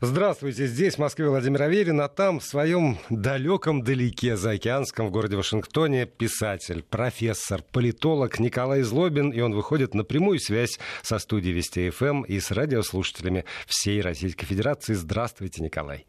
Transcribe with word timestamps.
Здравствуйте, 0.00 0.66
здесь 0.66 0.96
в 0.96 0.98
Москве 0.98 1.28
Владимир 1.28 1.62
Аверин, 1.62 2.00
а 2.00 2.08
там 2.08 2.40
в 2.40 2.44
своем 2.44 2.98
далеком 3.10 3.82
далеке 3.82 4.36
заокеанском 4.36 5.06
в 5.06 5.10
городе 5.12 5.36
Вашингтоне 5.36 6.06
писатель, 6.06 6.82
профессор, 6.82 7.62
политолог 7.62 8.40
Николай 8.40 8.82
Злобин, 8.82 9.30
и 9.30 9.40
он 9.40 9.54
выходит 9.54 9.94
на 9.94 10.02
прямую 10.02 10.40
связь 10.40 10.80
со 11.02 11.20
студией 11.20 11.54
Вести 11.54 11.90
ФМ 11.90 12.22
и 12.22 12.40
с 12.40 12.50
радиослушателями 12.50 13.44
всей 13.66 14.00
Российской 14.00 14.46
Федерации. 14.46 14.94
Здравствуйте, 14.94 15.62
Николай. 15.62 16.06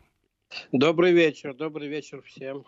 Добрый 0.71 1.11
вечер, 1.13 1.53
добрый 1.53 1.87
вечер 1.87 2.23
всем. 2.23 2.65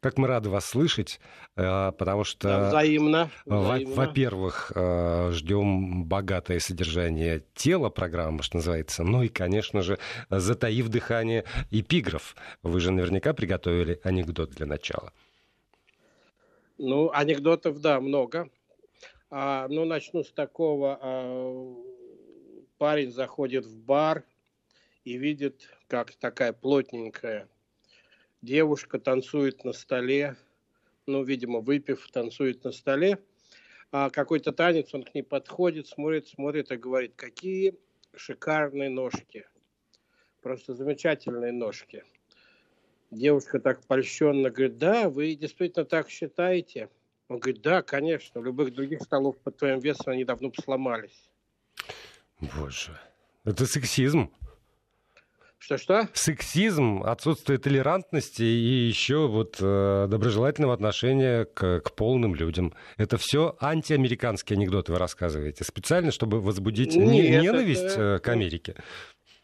Как 0.00 0.18
мы 0.18 0.28
рады 0.28 0.50
вас 0.50 0.66
слышать, 0.66 1.20
э, 1.56 1.92
потому 1.92 2.24
что... 2.24 2.48
Да, 2.48 2.68
взаимно. 2.68 3.30
взаимно. 3.44 3.94
Во-первых, 3.94 4.72
э, 4.74 5.30
ждем 5.32 6.04
богатое 6.04 6.60
содержание 6.60 7.44
тела 7.54 7.90
программы, 7.90 8.42
что 8.42 8.58
называется. 8.58 9.02
Ну 9.02 9.22
и, 9.22 9.28
конечно 9.28 9.82
же, 9.82 9.98
затаив 10.30 10.88
дыхание, 10.88 11.44
эпиграф. 11.70 12.36
Вы 12.62 12.80
же 12.80 12.92
наверняка 12.92 13.32
приготовили 13.32 14.00
анекдот 14.04 14.50
для 14.50 14.66
начала. 14.66 15.12
Ну, 16.78 17.10
анекдотов, 17.12 17.80
да, 17.80 18.00
много. 18.00 18.48
А, 19.30 19.66
ну, 19.68 19.84
начну 19.84 20.22
с 20.22 20.30
такого. 20.30 20.98
А, 21.00 21.74
парень 22.78 23.12
заходит 23.12 23.64
в 23.64 23.76
бар 23.76 24.24
и 25.04 25.16
видит, 25.16 25.68
как 25.88 26.12
такая 26.12 26.52
плотненькая 26.52 27.48
девушка 28.44 28.98
танцует 28.98 29.64
на 29.64 29.72
столе, 29.72 30.36
ну, 31.06 31.22
видимо, 31.22 31.60
выпив, 31.60 32.06
танцует 32.12 32.62
на 32.64 32.72
столе. 32.72 33.18
А 33.90 34.10
какой-то 34.10 34.52
танец, 34.52 34.92
он 34.92 35.02
к 35.02 35.14
ней 35.14 35.22
подходит, 35.22 35.86
смотрит, 35.86 36.28
смотрит 36.28 36.70
и 36.72 36.76
говорит, 36.76 37.14
какие 37.16 37.74
шикарные 38.14 38.90
ножки. 38.90 39.46
Просто 40.42 40.74
замечательные 40.74 41.52
ножки. 41.52 42.04
Девушка 43.10 43.60
так 43.60 43.80
польщенно 43.86 44.50
говорит, 44.50 44.78
да, 44.78 45.08
вы 45.08 45.34
действительно 45.34 45.84
так 45.84 46.10
считаете? 46.10 46.90
Он 47.28 47.38
говорит, 47.38 47.62
да, 47.62 47.82
конечно, 47.82 48.40
любых 48.40 48.74
других 48.74 49.02
столов 49.02 49.38
под 49.38 49.56
твоим 49.56 49.78
весом 49.78 50.12
они 50.12 50.24
давно 50.24 50.48
бы 50.48 50.56
сломались. 50.62 51.30
Боже, 52.40 52.98
это 53.44 53.64
сексизм. 53.64 54.32
Что-что? 55.64 56.10
Сексизм, 56.12 57.02
отсутствие 57.04 57.58
толерантности 57.58 58.42
и 58.42 58.86
еще 58.86 59.28
вот 59.28 59.56
э, 59.62 60.06
доброжелательного 60.10 60.74
отношения 60.74 61.46
к, 61.46 61.80
к 61.80 61.92
полным 61.92 62.34
людям. 62.34 62.74
Это 62.98 63.16
все 63.16 63.56
антиамериканские 63.58 64.58
анекдоты 64.58 64.92
вы 64.92 64.98
рассказываете, 64.98 65.64
специально, 65.64 66.10
чтобы 66.10 66.42
возбудить 66.42 66.94
Нет, 66.94 67.08
не, 67.08 67.30
ненависть 67.30 67.80
это... 67.80 68.16
Э, 68.16 68.18
к 68.18 68.28
Америке. 68.28 68.74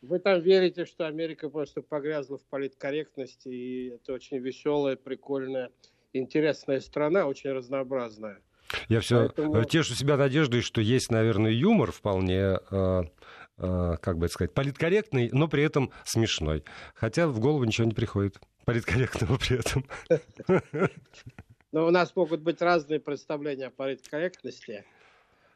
Вы 0.02 0.18
там 0.18 0.42
верите, 0.42 0.84
что 0.84 1.06
Америка 1.06 1.48
просто 1.48 1.80
погрязла 1.80 2.36
в 2.36 2.44
политкорректности, 2.50 3.48
и 3.48 3.88
это 3.94 4.12
очень 4.12 4.40
веселая, 4.40 4.96
прикольная, 4.96 5.70
интересная 6.12 6.80
страна, 6.80 7.24
очень 7.24 7.50
разнообразная. 7.50 8.40
Я 8.90 9.00
все 9.00 9.30
Поэтому... 9.34 9.64
тешу 9.64 9.94
себя 9.94 10.18
надеждой, 10.18 10.60
что 10.60 10.82
есть, 10.82 11.10
наверное, 11.10 11.50
юмор 11.50 11.92
вполне 11.92 12.58
э, 12.70 13.00
Э, 13.00 13.04
как 13.60 14.18
бы 14.18 14.26
это 14.26 14.34
сказать, 14.34 14.54
политкорректный, 14.54 15.28
но 15.32 15.48
при 15.48 15.62
этом 15.62 15.90
смешной. 16.04 16.64
Хотя 16.94 17.28
в 17.28 17.38
голову 17.40 17.64
ничего 17.64 17.86
не 17.86 17.94
приходит 17.94 18.40
политкорректного 18.64 19.36
при 19.36 19.58
этом. 19.58 19.84
Но 21.72 21.86
у 21.86 21.90
нас 21.90 22.16
могут 22.16 22.40
быть 22.40 22.60
разные 22.62 22.98
представления 22.98 23.66
о 23.66 23.70
политкорректности. 23.70 24.84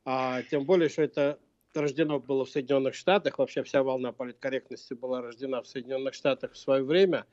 А, 0.05 0.43
тем 0.43 0.65
более, 0.65 0.89
что 0.89 1.03
это 1.03 1.39
рождено 1.75 2.21
было 2.21 2.45
в 2.45 2.51
Соединенных 2.51 2.95
Штатах. 2.95 3.39
Вообще 3.39 3.63
вся 3.63 3.83
волна 3.83 4.13
политкорректности 4.13 4.95
была 4.95 5.23
рождена 5.23 5.63
в 5.63 5.67
Соединенных 5.67 6.15
Штатах 6.15 6.53
в 6.53 6.59
свое 6.59 6.85
время. 6.85 7.27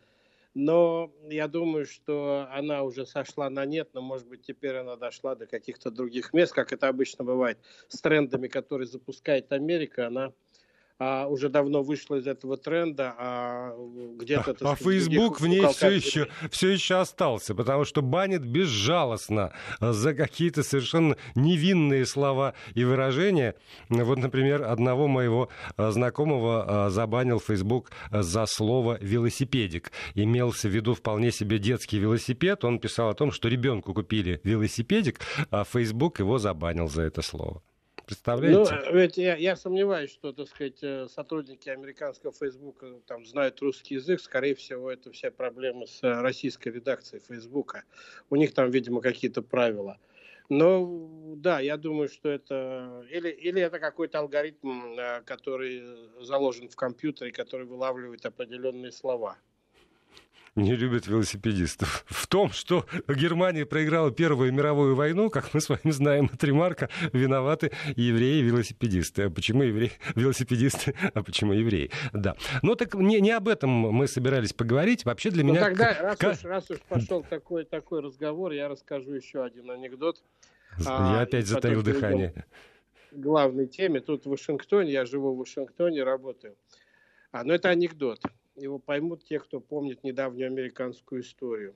Но 0.54 1.14
я 1.30 1.48
думаю, 1.48 1.86
что 1.86 2.48
она 2.52 2.84
уже 2.84 3.06
сошла 3.06 3.50
на 3.50 3.66
нет, 3.66 3.90
но, 3.94 4.02
может 4.02 4.28
быть, 4.28 4.42
теперь 4.42 4.76
она 4.76 4.98
дошла 4.98 5.36
до 5.36 5.46
каких-то 5.46 5.92
других 5.92 6.34
мест, 6.34 6.52
как 6.52 6.74
это 6.74 6.90
обычно 6.90 7.24
бывает 7.24 7.58
с 7.88 8.02
трендами, 8.02 8.48
которые 8.48 8.88
запускает 8.88 9.52
Америка. 9.54 10.08
Она 10.08 10.34
а, 11.04 11.26
уже 11.26 11.50
давно 11.50 11.82
вышла 11.82 12.18
из 12.18 12.28
этого 12.28 12.58
тренда, 12.58 13.16
а 13.18 13.76
где-то... 14.20 14.56
А, 14.62 14.74
а 14.74 14.76
Facebook 14.76 15.42
в 15.42 15.48
ней 15.48 15.66
все 15.70 15.90
еще, 15.90 16.28
все 16.52 16.70
еще 16.70 17.00
остался, 17.00 17.56
потому 17.56 17.86
что 17.86 18.04
банит 18.04 18.46
безжалостно 18.46 19.52
за 19.80 20.14
какие-то 20.14 20.62
совершенно 20.62 21.18
невинные 21.34 22.06
слова 22.06 22.54
и 22.76 22.84
выражения. 22.84 23.56
Вот, 23.90 24.20
например, 24.20 24.62
одного 24.62 25.08
моего 25.08 25.50
а, 25.76 25.90
знакомого 25.90 26.86
а, 26.86 26.90
забанил 26.92 27.40
Facebook 27.40 27.90
за 28.12 28.46
слово 28.46 29.00
«велосипедик». 29.02 29.92
Имелся 30.14 30.68
в 30.68 30.72
виду 30.72 30.94
вполне 30.94 31.32
себе 31.32 31.58
детский 31.58 31.98
велосипед. 31.98 32.64
Он 32.64 32.78
писал 32.78 33.10
о 33.10 33.16
том, 33.16 33.32
что 33.32 33.48
ребенку 33.48 33.96
купили 33.96 34.40
велосипедик, 34.44 35.20
а 35.50 35.64
Facebook 35.64 36.20
его 36.20 36.38
забанил 36.38 36.88
за 36.88 37.02
это 37.02 37.24
слово. 37.24 37.64
Представляете? 38.06 38.82
Ну, 38.86 38.94
ведь 38.94 39.18
я, 39.18 39.36
я 39.36 39.56
сомневаюсь, 39.56 40.12
что, 40.12 40.32
так 40.34 40.48
сказать, 40.48 40.80
э, 40.82 41.08
сотрудники 41.08 41.70
американского 41.70 42.34
Фейсбука 42.34 43.00
там 43.06 43.26
знают 43.26 43.62
русский 43.62 43.96
язык. 43.96 44.20
Скорее 44.20 44.56
всего, 44.56 44.92
это 44.92 45.12
все 45.12 45.32
проблемы 45.32 45.88
с 45.88 46.04
э, 46.04 46.22
российской 46.22 46.70
редакцией 46.70 47.22
Фейсбука. 47.28 47.84
У 48.30 48.36
них 48.36 48.54
там, 48.54 48.70
видимо, 48.70 49.02
какие-то 49.02 49.42
правила. 49.42 49.98
Но 50.50 51.36
да, 51.38 51.60
я 51.62 51.78
думаю, 51.78 52.10
что 52.10 52.30
это 52.30 53.06
или, 53.10 53.30
или 53.30 53.62
это 53.62 53.80
какой-то 53.80 54.20
алгоритм, 54.20 54.98
э, 54.98 55.22
который 55.22 55.84
заложен 56.20 56.70
в 56.70 56.76
компьютере, 56.76 57.32
который 57.32 57.66
вылавливает 57.66 58.26
определенные 58.26 58.92
слова 58.92 59.38
не 60.56 60.76
любят 60.76 61.08
велосипедистов. 61.08 62.06
В 62.10 62.28
том, 62.28 62.52
что 62.52 62.86
Германия 63.08 63.66
проиграла 63.66 64.12
Первую 64.12 64.54
мировую 64.54 64.96
войну, 64.96 65.30
как 65.30 65.54
мы 65.54 65.62
с 65.62 65.70
вами 65.70 65.92
знаем 65.92 66.30
от 66.32 66.44
ремарка, 66.44 66.90
виноваты 67.14 67.72
евреи 67.96 68.40
и 68.40 68.44
велосипедисты. 68.44 69.24
А 69.24 69.30
почему 69.30 69.64
евреи, 69.64 69.92
велосипедисты, 70.16 70.94
а 71.14 71.24
почему 71.24 71.54
евреи? 71.54 71.92
Да. 72.14 72.36
Ну 72.62 72.76
так 72.76 72.94
не, 72.96 73.22
не 73.22 73.32
об 73.32 73.48
этом 73.48 73.70
мы 73.70 74.08
собирались 74.08 74.54
поговорить. 74.54 75.06
Вообще 75.06 75.32
для 75.32 75.44
ну, 75.44 75.52
меня... 75.52 75.62
тогда, 75.62 75.98
раз, 76.02 76.18
к... 76.18 76.30
уж, 76.30 76.44
раз 76.44 76.70
уж 76.70 76.80
пошел 76.82 77.24
такой, 77.24 77.64
такой 77.66 78.02
разговор, 78.02 78.52
я 78.52 78.68
расскажу 78.68 79.14
еще 79.14 79.44
один 79.44 79.72
анекдот. 79.72 80.22
Я 80.80 80.86
а, 80.88 81.22
опять 81.22 81.48
затаил 81.48 81.82
дыхание. 81.82 82.46
Главной 83.12 83.68
теме. 83.68 84.00
Тут 84.00 84.26
в 84.26 84.30
Вашингтоне, 84.30 84.92
я 84.92 85.06
живу 85.06 85.34
в 85.34 85.38
Вашингтоне, 85.38 86.04
работаю. 86.04 86.56
А, 87.32 87.44
ну 87.44 87.54
это 87.54 87.70
анекдот 87.70 88.22
его 88.56 88.80
поймут 88.80 89.24
те, 89.26 89.40
кто 89.40 89.60
помнит 89.60 90.04
недавнюю 90.04 90.48
американскую 90.48 91.22
историю. 91.22 91.76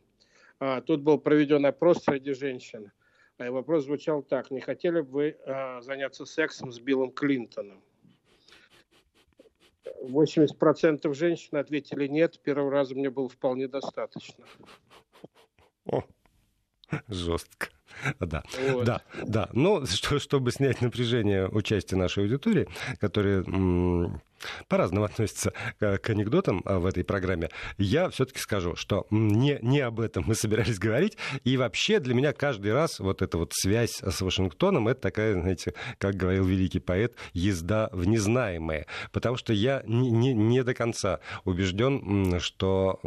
А, 0.60 0.82
тут 0.82 1.02
был 1.02 1.18
проведен 1.18 1.66
опрос 1.66 2.04
среди 2.04 2.34
женщин. 2.34 2.92
А 3.38 3.52
вопрос 3.52 3.86
звучал 3.86 4.24
так. 4.24 4.52
Не 4.52 4.62
хотели 4.62 5.02
бы 5.02 5.12
вы 5.12 5.38
а, 5.46 5.82
заняться 5.82 6.26
сексом 6.26 6.72
с 6.72 6.80
Биллом 6.80 7.12
Клинтоном? 7.12 7.82
80% 10.04 11.14
женщин 11.14 11.58
ответили 11.58 12.08
нет. 12.08 12.40
Первого 12.42 12.72
раза 12.72 12.96
мне 12.96 13.10
было 13.10 13.28
вполне 13.28 13.68
достаточно. 13.68 14.46
О, 15.86 16.04
жестко. 17.08 17.70
Да, 18.20 18.44
вот. 18.72 18.86
да, 18.86 19.02
да. 19.26 19.50
Но 19.54 19.86
что, 19.86 20.20
чтобы 20.20 20.52
снять 20.52 20.82
напряжение 20.82 21.48
участия 21.48 21.96
нашей 21.96 22.24
аудитории, 22.24 22.68
которые 23.00 23.44
по-разному 24.68 25.06
относятся 25.06 25.54
к, 25.80 25.98
к 25.98 26.10
анекдотам 26.10 26.62
а, 26.66 26.80
в 26.80 26.86
этой 26.86 27.04
программе, 27.04 27.50
я 27.78 28.10
все-таки 28.10 28.40
скажу, 28.40 28.76
что 28.76 29.08
не, 29.10 29.60
не 29.62 29.80
об 29.82 30.00
этом 30.00 30.24
мы 30.28 30.36
собирались 30.36 30.80
говорить. 30.80 31.18
И 31.44 31.58
вообще 31.58 32.00
для 32.00 32.14
меня 32.14 32.34
каждый 32.34 32.74
раз 32.74 33.00
вот 33.00 33.22
эта 33.22 33.38
вот 33.38 33.54
связь 33.54 34.02
с 34.02 34.22
Вашингтоном, 34.22 34.88
это 34.88 35.02
такая, 35.02 35.34
знаете, 35.34 35.74
как 35.98 36.16
говорил 36.16 36.46
великий 36.46 36.80
поэт, 36.80 37.16
езда 37.34 37.90
в 37.92 38.06
незнаемое. 38.06 38.86
Потому 39.12 39.38
что 39.38 39.54
я 39.54 39.84
не, 39.86 40.12
не, 40.12 40.34
не 40.34 40.64
до 40.64 40.74
конца 40.74 41.20
убежден, 41.44 42.40
что 42.40 43.00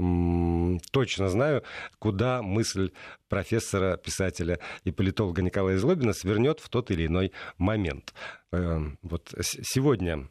точно 0.90 1.28
знаю, 1.28 1.62
куда 1.98 2.42
мысль 2.42 2.90
профессора, 3.28 3.96
писателя 3.96 4.58
и 4.84 4.90
политолога 4.90 5.42
Николая 5.42 5.78
Злобина 5.78 6.12
свернет 6.12 6.60
в 6.60 6.68
тот 6.68 6.90
или 6.90 7.06
иной 7.06 7.32
момент. 7.58 8.14
Эм, 8.52 8.98
вот 9.02 9.34
сегодня 9.38 10.28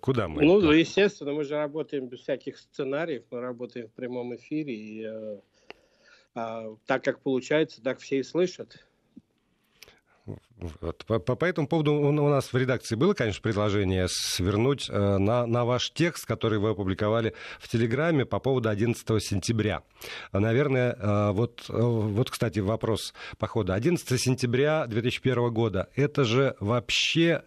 Куда 0.00 0.28
мы? 0.28 0.44
Ну, 0.44 0.70
естественно, 0.70 1.32
мы 1.32 1.44
же 1.44 1.54
работаем 1.56 2.06
без 2.06 2.20
всяких 2.20 2.58
сценариев, 2.58 3.24
мы 3.30 3.40
работаем 3.40 3.88
в 3.88 3.92
прямом 3.92 4.34
эфире, 4.36 4.74
и 4.74 5.04
э, 5.04 5.38
э, 6.36 6.76
так 6.86 7.04
как 7.04 7.20
получается, 7.20 7.82
так 7.82 7.98
все 7.98 8.18
и 8.18 8.22
слышат. 8.22 8.84
Вот. 10.24 11.04
По, 11.06 11.18
по 11.18 11.44
этому 11.44 11.66
поводу 11.66 11.94
у 11.94 12.28
нас 12.28 12.52
в 12.52 12.56
редакции 12.56 12.94
было, 12.94 13.14
конечно, 13.14 13.42
предложение 13.42 14.06
свернуть 14.08 14.88
э, 14.88 15.18
на, 15.18 15.46
на 15.46 15.64
ваш 15.64 15.90
текст, 15.90 16.26
который 16.26 16.60
вы 16.60 16.70
опубликовали 16.70 17.34
в 17.58 17.68
Телеграме 17.68 18.24
по 18.24 18.38
поводу 18.38 18.68
11 18.68 19.04
сентября. 19.20 19.82
Наверное, 20.32 20.92
э, 20.92 21.32
вот, 21.32 21.64
э, 21.68 21.72
вот, 21.76 22.30
кстати, 22.30 22.60
вопрос 22.60 23.14
по 23.38 23.48
ходу. 23.48 23.72
11 23.72 24.20
сентября 24.20 24.86
2001 24.86 25.50
года, 25.52 25.88
это 25.96 26.22
же 26.22 26.54
вообще 26.60 27.42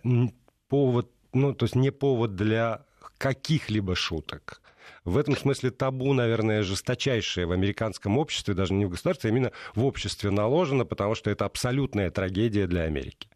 повод 0.68 1.10
ну, 1.36 1.54
то 1.54 1.66
есть 1.66 1.76
не 1.76 1.92
повод 1.92 2.36
для 2.36 2.86
каких-либо 3.18 3.96
шуток. 3.96 4.62
В 5.04 5.18
этом 5.18 5.36
смысле 5.36 5.72
табу, 5.72 6.14
наверное, 6.14 6.64
жесточайшее 6.64 7.46
в 7.46 7.52
американском 7.52 8.18
обществе, 8.18 8.54
даже 8.54 8.74
не 8.74 8.86
в 8.86 8.90
государстве, 8.90 9.30
а 9.30 9.34
именно 9.34 9.52
в 9.76 9.86
обществе 9.86 10.32
наложено, 10.32 10.86
потому 10.86 11.16
что 11.16 11.30
это 11.30 11.46
абсолютная 11.46 12.10
трагедия 12.10 12.68
для 12.68 12.84
Америки. 12.84 13.30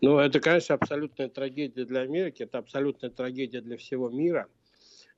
Ну, 0.00 0.18
это, 0.18 0.40
конечно, 0.40 0.76
абсолютная 0.76 1.28
трагедия 1.28 1.84
для 1.84 2.00
Америки, 2.00 2.42
это 2.42 2.58
абсолютная 2.58 3.10
трагедия 3.10 3.60
для 3.60 3.76
всего 3.76 4.08
мира. 4.08 4.48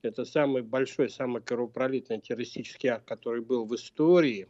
Это 0.01 0.25
самый 0.25 0.63
большой, 0.63 1.09
самый 1.09 1.41
кровопролитный 1.41 2.19
террористический 2.19 2.89
акт, 2.89 3.05
который 3.05 3.41
был 3.41 3.65
в 3.65 3.75
истории. 3.75 4.47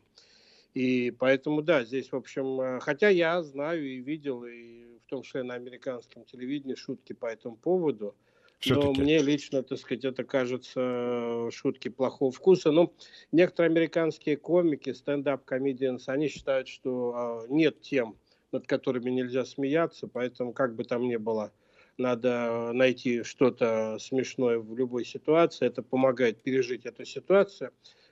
И 0.73 1.12
поэтому, 1.12 1.62
да, 1.62 1.83
здесь, 1.83 2.12
в 2.12 2.15
общем, 2.15 2.62
э, 2.62 2.79
хотя 2.79 3.09
я 3.09 3.44
знаю 3.44 3.85
и 3.85 4.00
видел, 4.00 4.45
и 4.45 4.97
в 5.06 5.09
том 5.09 5.21
числе 5.23 5.44
на 5.44 5.56
американском 5.56 6.23
телевидении 6.23 6.75
шутки 6.75 7.13
по 7.13 7.25
этому 7.25 7.57
поводу, 7.57 8.15
но 8.68 8.94
мне 8.94 9.19
лично, 9.19 9.63
так 9.63 9.79
сказать, 9.79 10.06
это 10.06 10.23
кажется 10.23 10.79
э, 10.79 11.50
шутки 11.51 11.89
плохого 11.89 12.31
вкуса. 12.31 12.71
Но 12.71 12.83
ну, 12.83 12.94
некоторые 13.31 13.71
американские 13.71 14.38
комики, 14.38 14.94
стендап-комедианс, 14.94 16.07
они 16.07 16.27
считают, 16.27 16.68
что 16.68 17.45
э, 17.50 17.51
нет 17.51 17.81
тем, 17.81 18.17
над 18.51 18.67
которыми 18.67 19.09
нельзя 19.09 19.45
смеяться, 19.45 20.07
поэтому 20.07 20.53
как 20.53 20.75
бы 20.75 20.83
там 20.83 21.07
ни 21.07 21.15
было, 21.15 21.51
надо 21.97 22.71
найти 22.74 23.24
что-то 23.24 23.97
смешное 24.00 24.59
в 24.59 24.75
любой 24.77 25.06
ситуации, 25.06 25.65
это 25.65 25.81
помогает 25.81 26.41
пережить 26.41 26.85
эту 26.85 27.03
ситуацию. 27.06 27.71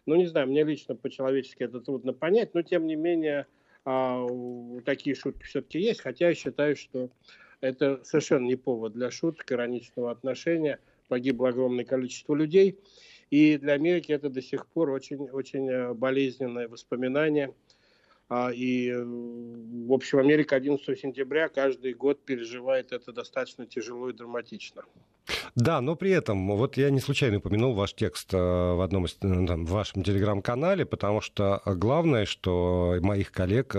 Ну, 0.09 0.15
не 0.15 0.25
знаю, 0.25 0.47
мне 0.47 0.63
лично 0.63 0.95
по-человечески 0.95 1.63
это 1.63 1.79
трудно 1.81 2.13
понять, 2.13 2.53
но 2.55 2.63
тем 2.63 2.87
не 2.87 2.95
менее 2.95 3.45
а, 3.85 4.25
такие 4.85 5.15
шутки 5.15 5.43
все-таки 5.43 5.79
есть, 5.79 6.01
хотя 6.01 6.29
я 6.29 6.35
считаю, 6.35 6.75
что 6.75 7.09
это 7.61 8.03
совершенно 8.03 8.45
не 8.47 8.55
повод 8.55 8.93
для 8.93 9.11
шуток, 9.11 9.51
ироничного 9.51 10.11
отношения. 10.11 10.79
Погибло 11.07 11.49
огромное 11.49 11.85
количество 11.85 12.33
людей. 12.33 12.79
И 13.29 13.57
для 13.57 13.73
Америки 13.73 14.11
это 14.11 14.29
до 14.29 14.41
сих 14.41 14.65
пор 14.65 14.89
очень-очень 14.89 15.69
э, 15.69 15.93
болезненное 15.93 16.67
воспоминание– 16.67 17.53
а, 18.29 18.51
и, 18.53 18.93
в 18.93 19.91
общем, 19.91 20.19
Америка 20.19 20.55
11 20.55 20.99
сентября 20.99 21.49
каждый 21.49 21.93
год 21.93 22.23
переживает 22.23 22.91
это 22.91 23.11
достаточно 23.11 23.65
тяжело 23.65 24.11
и 24.11 24.13
драматично. 24.13 24.83
Да, 25.55 25.81
но 25.81 25.95
при 25.95 26.11
этом, 26.11 26.47
вот 26.55 26.77
я 26.77 26.89
не 26.89 26.99
случайно 26.99 27.37
упомянул 27.37 27.73
ваш 27.73 27.93
текст 27.93 28.33
э, 28.33 28.37
в 28.37 28.81
одном 28.81 29.05
из, 29.05 29.17
э, 29.21 29.47
там, 29.47 29.65
в 29.65 29.69
вашем 29.69 30.03
телеграм-канале, 30.03 30.85
потому 30.85 31.21
что 31.21 31.61
главное, 31.65 32.25
что 32.25 32.97
моих 33.01 33.31
коллег 33.31 33.75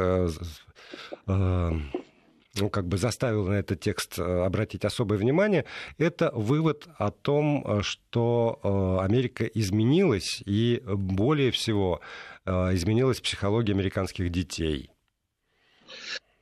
ну, 1.27 2.69
как 2.69 2.89
бы 2.89 2.99
заставил 2.99 3.47
на 3.47 3.55
этот 3.55 3.79
текст 3.79 4.19
обратить 4.19 4.85
особое 4.85 5.19
внимание, 5.19 5.65
это 5.99 6.33
вывод 6.35 6.89
о 6.99 7.13
том, 7.13 7.81
что 7.83 8.99
Америка 9.01 9.45
изменилась, 9.45 10.43
и 10.45 10.83
более 10.85 11.53
всего 11.53 12.01
Э, 12.47 12.75
изменилась 12.75 13.21
психология 13.21 13.73
американских 13.73 14.31
детей? 14.31 14.91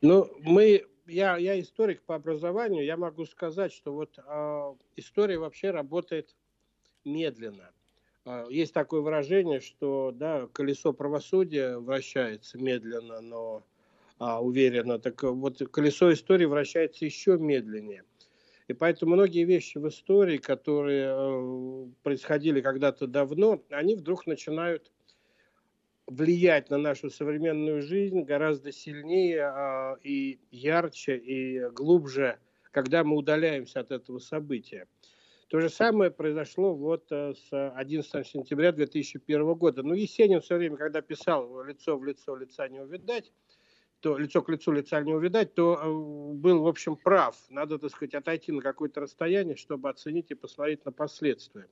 Ну, 0.00 0.31
мы, 0.40 0.84
я, 1.08 1.37
я 1.37 1.58
историк 1.58 2.02
по 2.02 2.14
образованию, 2.14 2.84
я 2.84 2.96
могу 2.96 3.25
сказать, 3.25 3.72
что 3.72 3.93
вот 3.93 4.19
э, 4.19 4.75
история 4.96 5.38
вообще 5.38 5.70
работает 5.70 6.37
медленно. 7.05 7.70
Э, 8.25 8.46
есть 8.50 8.75
такое 8.75 9.00
выражение, 9.00 9.60
что 9.60 10.12
да, 10.14 10.49
колесо 10.52 10.93
правосудия 10.93 11.78
вращается 11.78 12.58
медленно, 12.58 13.20
но 13.20 13.62
э, 14.20 14.25
уверенно. 14.25 14.99
Так 14.99 15.22
вот, 15.22 15.58
колесо 15.72 16.12
истории 16.12 16.44
вращается 16.44 17.05
еще 17.05 17.38
медленнее. 17.38 18.05
И 18.69 18.75
поэтому 18.75 19.14
многие 19.14 19.44
вещи 19.44 19.78
в 19.78 19.88
истории, 19.88 20.37
которые 20.37 21.08
э, 21.10 21.87
происходили 22.02 22.60
когда-то 22.60 23.06
давно, 23.06 23.62
они 23.70 23.96
вдруг 23.96 24.26
начинают 24.26 24.93
влиять 26.08 26.70
на 26.70 26.78
нашу 26.78 27.10
современную 27.10 27.82
жизнь 27.82 28.22
гораздо 28.22 28.72
сильнее 28.72 29.44
а, 29.44 29.96
и 30.02 30.40
ярче 30.50 31.16
и 31.16 31.69
глубже, 31.70 32.38
когда 32.70 33.05
мы 33.05 33.16
удаляемся 33.16 33.81
от 33.81 33.93
этого 33.93 34.19
события. 34.19 34.87
То 35.49 35.60
же 35.60 35.70
самое 35.70 36.10
произошло 36.10 36.75
вот 36.75 37.06
э, 37.10 37.32
с 37.32 37.70
11 37.70 38.26
сентября 38.26 38.70
2001 38.70 39.55
года. 39.55 39.82
Ну, 39.82 39.94
Есенин 39.94 40.43
все 40.43 40.56
время, 40.56 40.76
когда 40.76 41.00
писал 41.00 41.62
«лицо 41.64 41.96
в 41.96 42.05
лицо, 42.05 42.37
лица 42.37 42.69
не 42.69 42.81
увидать», 42.81 43.32
то 44.00 44.16
лицо 44.16 44.43
к 44.43 44.49
лицу 44.49 44.72
лица 44.72 45.00
не 45.00 45.12
увидать, 45.12 45.55
то 45.55 45.75
э, 45.75 46.34
был, 46.34 46.62
в 46.62 46.69
общем, 46.69 46.96
прав. 46.96 47.37
Надо, 47.49 47.78
так 47.78 47.90
сказать, 47.90 48.14
отойти 48.14 48.52
на 48.52 48.60
какое-то 48.60 49.00
расстояние, 49.00 49.56
чтобы 49.56 49.88
оценить 49.88 50.31
и 50.31 50.34
посмотреть 50.34 50.84
на 50.84 50.93
последствия. 50.93 51.69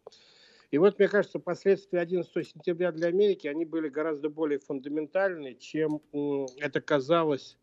И 0.71 0.79
вот, 0.79 0.99
мне 0.99 1.09
кажется, 1.09 1.39
последствия 1.39 2.01
11 2.01 2.33
сентября 2.47 2.93
для 2.93 3.09
Америки, 3.09 3.47
они 3.47 3.65
были 3.65 3.89
гораздо 3.89 4.29
более 4.29 4.59
фундаментальны, 4.59 5.55
чем 5.55 6.03
это 6.59 6.81
казалось 6.81 7.57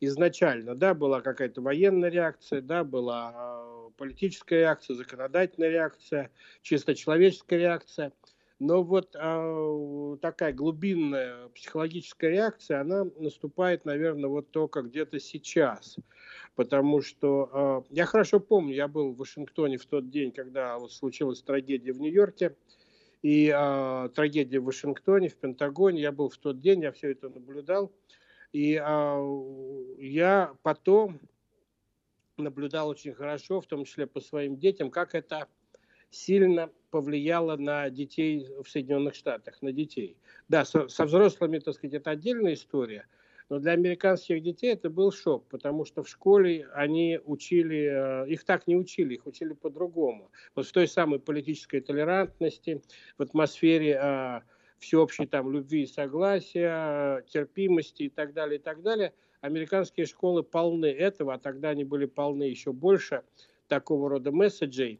изначально. 0.00 0.74
Да, 0.74 0.94
была 0.94 1.20
какая-то 1.20 1.62
военная 1.62 2.10
реакция, 2.10 2.60
да, 2.60 2.82
была 2.82 3.32
а, 3.34 3.90
политическая 3.96 4.60
реакция, 4.60 4.96
законодательная 4.96 5.70
реакция, 5.70 6.30
чисто 6.62 6.94
человеческая 6.94 7.58
реакция. 7.58 8.12
Но 8.58 8.84
вот 8.84 9.16
э, 9.16 10.16
такая 10.20 10.52
глубинная 10.52 11.48
психологическая 11.48 12.30
реакция, 12.30 12.80
она 12.80 13.04
наступает, 13.18 13.84
наверное, 13.84 14.30
вот 14.30 14.52
только 14.52 14.82
где-то 14.82 15.18
сейчас 15.18 15.96
потому 16.54 17.02
что 17.02 17.84
э, 17.90 17.94
я 17.94 18.06
хорошо 18.06 18.40
помню, 18.40 18.74
я 18.74 18.88
был 18.88 19.12
в 19.12 19.16
Вашингтоне 19.16 19.78
в 19.78 19.86
тот 19.86 20.10
день, 20.10 20.32
когда 20.32 20.78
вот 20.78 20.92
случилась 20.92 21.42
трагедия 21.42 21.92
в 21.92 22.00
Нью-Йорке, 22.00 22.56
и 23.22 23.52
э, 23.54 24.08
трагедия 24.14 24.58
в 24.58 24.64
Вашингтоне, 24.64 25.28
в 25.28 25.36
Пентагоне, 25.36 26.02
я 26.02 26.12
был 26.12 26.28
в 26.28 26.36
тот 26.36 26.60
день, 26.60 26.82
я 26.82 26.92
все 26.92 27.12
это 27.12 27.28
наблюдал, 27.28 27.92
и 28.52 28.74
э, 28.74 29.94
я 29.98 30.54
потом 30.62 31.20
наблюдал 32.36 32.88
очень 32.88 33.14
хорошо, 33.14 33.60
в 33.60 33.66
том 33.66 33.84
числе 33.84 34.06
по 34.06 34.20
своим 34.20 34.56
детям, 34.56 34.90
как 34.90 35.14
это 35.14 35.46
сильно 36.10 36.70
повлияло 36.90 37.56
на 37.56 37.88
детей 37.88 38.46
в 38.62 38.68
Соединенных 38.68 39.14
Штатах, 39.14 39.62
на 39.62 39.72
детей. 39.72 40.16
Да, 40.48 40.64
со, 40.64 40.88
со 40.88 41.06
взрослыми, 41.06 41.58
так 41.58 41.74
сказать, 41.74 41.94
это 41.94 42.10
отдельная 42.10 42.54
история– 42.54 43.06
но 43.52 43.58
для 43.58 43.72
американских 43.72 44.42
детей 44.42 44.72
это 44.72 44.88
был 44.88 45.12
шок, 45.12 45.46
потому 45.50 45.84
что 45.84 46.02
в 46.02 46.08
школе 46.08 46.66
они 46.72 47.20
учили, 47.22 48.24
э, 48.24 48.30
их 48.30 48.44
так 48.44 48.66
не 48.66 48.74
учили, 48.74 49.12
их 49.12 49.26
учили 49.26 49.52
по-другому. 49.52 50.30
Вот 50.54 50.66
в 50.66 50.72
той 50.72 50.88
самой 50.88 51.20
политической 51.20 51.82
толерантности, 51.82 52.80
в 53.18 53.22
атмосфере 53.22 54.00
э, 54.02 54.40
всеобщей 54.78 55.26
там 55.26 55.52
любви 55.52 55.82
и 55.82 55.86
согласия, 55.86 57.26
терпимости 57.28 58.04
и 58.04 58.08
так 58.08 58.32
далее, 58.32 58.58
и 58.58 58.62
так 58.62 58.80
далее. 58.80 59.12
Американские 59.42 60.06
школы 60.06 60.42
полны 60.42 60.86
этого, 60.86 61.34
а 61.34 61.38
тогда 61.38 61.68
они 61.68 61.84
были 61.84 62.06
полны 62.06 62.44
еще 62.44 62.72
больше 62.72 63.22
такого 63.68 64.08
рода 64.08 64.32
месседжей. 64.32 64.98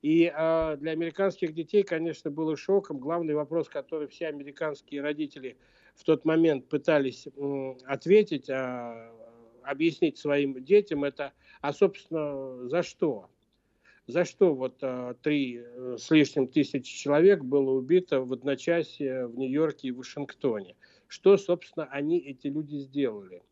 И 0.00 0.24
э, 0.24 0.76
для 0.76 0.90
американских 0.90 1.54
детей, 1.54 1.84
конечно, 1.84 2.32
было 2.32 2.56
шоком. 2.56 2.98
Главный 2.98 3.34
вопрос, 3.34 3.68
который 3.68 4.08
все 4.08 4.26
американские 4.26 5.02
родители 5.02 5.56
в 5.94 6.04
тот 6.04 6.24
момент 6.24 6.68
пытались 6.68 7.28
ответить, 7.86 8.48
а, 8.50 9.12
объяснить 9.62 10.18
своим 10.18 10.62
детям 10.62 11.04
это, 11.04 11.32
а 11.60 11.72
собственно 11.72 12.68
за 12.68 12.82
что? 12.82 13.28
За 14.08 14.24
что 14.24 14.54
вот 14.54 14.78
а, 14.82 15.14
три 15.22 15.60
э, 15.62 15.96
с 15.98 16.10
лишним 16.10 16.48
тысячи 16.48 16.96
человек 16.96 17.44
было 17.44 17.70
убито 17.70 18.20
в 18.20 18.32
одночасье 18.32 19.28
в 19.28 19.38
Нью-Йорке 19.38 19.88
и 19.88 19.92
Вашингтоне? 19.92 20.74
Что, 21.06 21.36
собственно, 21.36 21.86
они, 21.86 22.18
эти 22.18 22.48
люди, 22.48 22.76
сделали? 22.76 23.42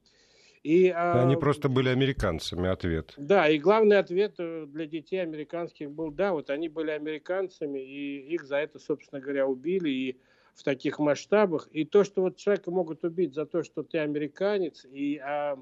И, 0.63 0.89
а, 0.89 1.23
Они 1.23 1.37
просто 1.37 1.69
были 1.69 1.89
американцами, 1.89 2.69
ответ. 2.69 3.15
Да, 3.17 3.49
и 3.49 3.59
главный 3.59 3.99
ответ 3.99 4.35
э, 4.39 4.67
для 4.67 4.87
детей 4.87 5.23
американских 5.23 5.91
был, 5.91 6.11
да, 6.11 6.33
вот 6.33 6.51
они 6.51 6.69
были 6.69 6.91
американцами, 6.91 7.79
и 7.79 8.35
их 8.35 8.45
за 8.45 8.57
это, 8.57 8.79
собственно 8.79 9.21
говоря, 9.23 9.47
убили, 9.47 9.89
и 9.89 10.21
в 10.55 10.63
таких 10.63 10.99
масштабах. 10.99 11.69
И 11.73 11.85
то, 11.85 12.05
что 12.05 12.23
вот 12.23 12.37
человека 12.37 12.71
могут 12.71 13.05
убить 13.05 13.35
за 13.35 13.47
то, 13.47 13.63
что 13.63 13.83
ты 13.83 13.99
американец, 13.99 14.85
и 14.85 15.19
а, 15.19 15.59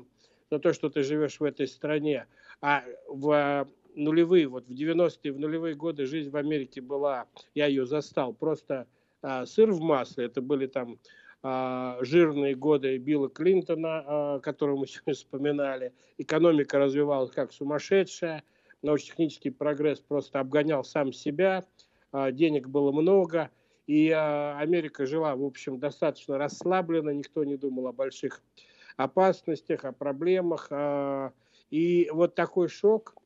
за 0.50 0.58
то, 0.58 0.72
что 0.72 0.88
ты 0.88 1.02
живешь 1.02 1.40
в 1.40 1.44
этой 1.44 1.66
стране, 1.66 2.26
а 2.60 2.84
в 3.08 3.30
а, 3.30 3.68
нулевые, 3.94 4.48
вот 4.48 4.66
в 4.66 4.70
90-е, 4.70 5.32
в 5.32 5.38
нулевые 5.38 5.74
годы 5.74 6.06
жизнь 6.06 6.30
в 6.30 6.36
Америке 6.36 6.80
была, 6.80 7.26
я 7.54 7.66
ее 7.66 7.86
застал, 7.86 8.32
просто 8.32 8.86
а, 9.22 9.46
сыр 9.46 9.70
в 9.72 9.80
масле, 9.80 10.26
это 10.26 10.40
были 10.40 10.66
там 10.66 10.98
а, 11.42 11.98
жирные 12.00 12.54
годы 12.54 12.96
Билла 12.98 13.28
Клинтона, 13.28 14.04
а, 14.06 14.40
которого 14.40 14.78
мы 14.78 14.86
сегодня 14.88 15.14
вспоминали, 15.14 15.92
экономика 16.16 16.78
развивалась 16.78 17.30
как 17.30 17.52
сумасшедшая, 17.52 18.42
научно-технический 18.82 19.50
прогресс 19.50 20.00
просто 20.00 20.40
обгонял 20.40 20.84
сам 20.84 21.12
себя, 21.12 21.64
а, 22.12 22.32
денег 22.32 22.68
было 22.68 22.92
много, 22.92 23.50
и 23.88 24.10
а, 24.10 24.58
Америка 24.58 25.06
жила, 25.06 25.34
в 25.34 25.42
общем, 25.42 25.78
достаточно 25.78 26.36
расслабленно, 26.36 27.08
никто 27.08 27.42
не 27.42 27.56
думал 27.56 27.86
о 27.86 27.92
больших 27.92 28.42
опасностях, 28.98 29.86
о 29.86 29.92
проблемах. 29.92 30.68
А, 30.70 31.32
и 31.70 32.10
вот 32.12 32.34
такой 32.34 32.68
шок, 32.68 33.16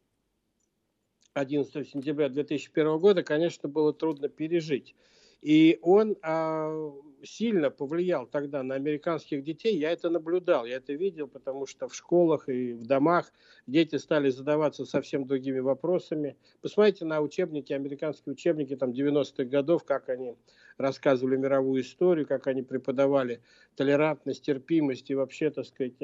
11 1.34 1.88
сентября 1.88 2.28
2001 2.28 2.98
года, 2.98 3.24
конечно, 3.24 3.68
было 3.68 3.92
трудно 3.92 4.28
пережить. 4.28 4.94
И 5.40 5.80
он 5.82 6.16
а, 6.22 6.92
сильно 7.24 7.70
повлиял 7.70 8.26
тогда 8.26 8.62
на 8.62 8.74
американских 8.74 9.42
детей. 9.42 9.76
Я 9.76 9.90
это 9.90 10.10
наблюдал, 10.10 10.64
я 10.64 10.76
это 10.76 10.92
видел, 10.92 11.28
потому 11.28 11.66
что 11.66 11.88
в 11.88 11.94
школах 11.94 12.48
и 12.48 12.72
в 12.72 12.86
домах 12.86 13.32
дети 13.66 13.96
стали 13.96 14.30
задаваться 14.30 14.84
совсем 14.84 15.26
другими 15.26 15.60
вопросами. 15.60 16.36
Посмотрите 16.60 17.04
на 17.04 17.20
учебники, 17.20 17.72
американские 17.72 18.32
учебники 18.32 18.76
там 18.76 18.90
90-х 18.90 19.44
годов, 19.44 19.84
как 19.84 20.08
они 20.08 20.36
рассказывали 20.76 21.36
мировую 21.36 21.82
историю, 21.82 22.26
как 22.26 22.46
они 22.46 22.62
преподавали 22.62 23.42
толерантность, 23.76 24.44
терпимость 24.44 25.10
и 25.10 25.14
вообще, 25.14 25.50
так 25.50 25.66
сказать, 25.66 25.94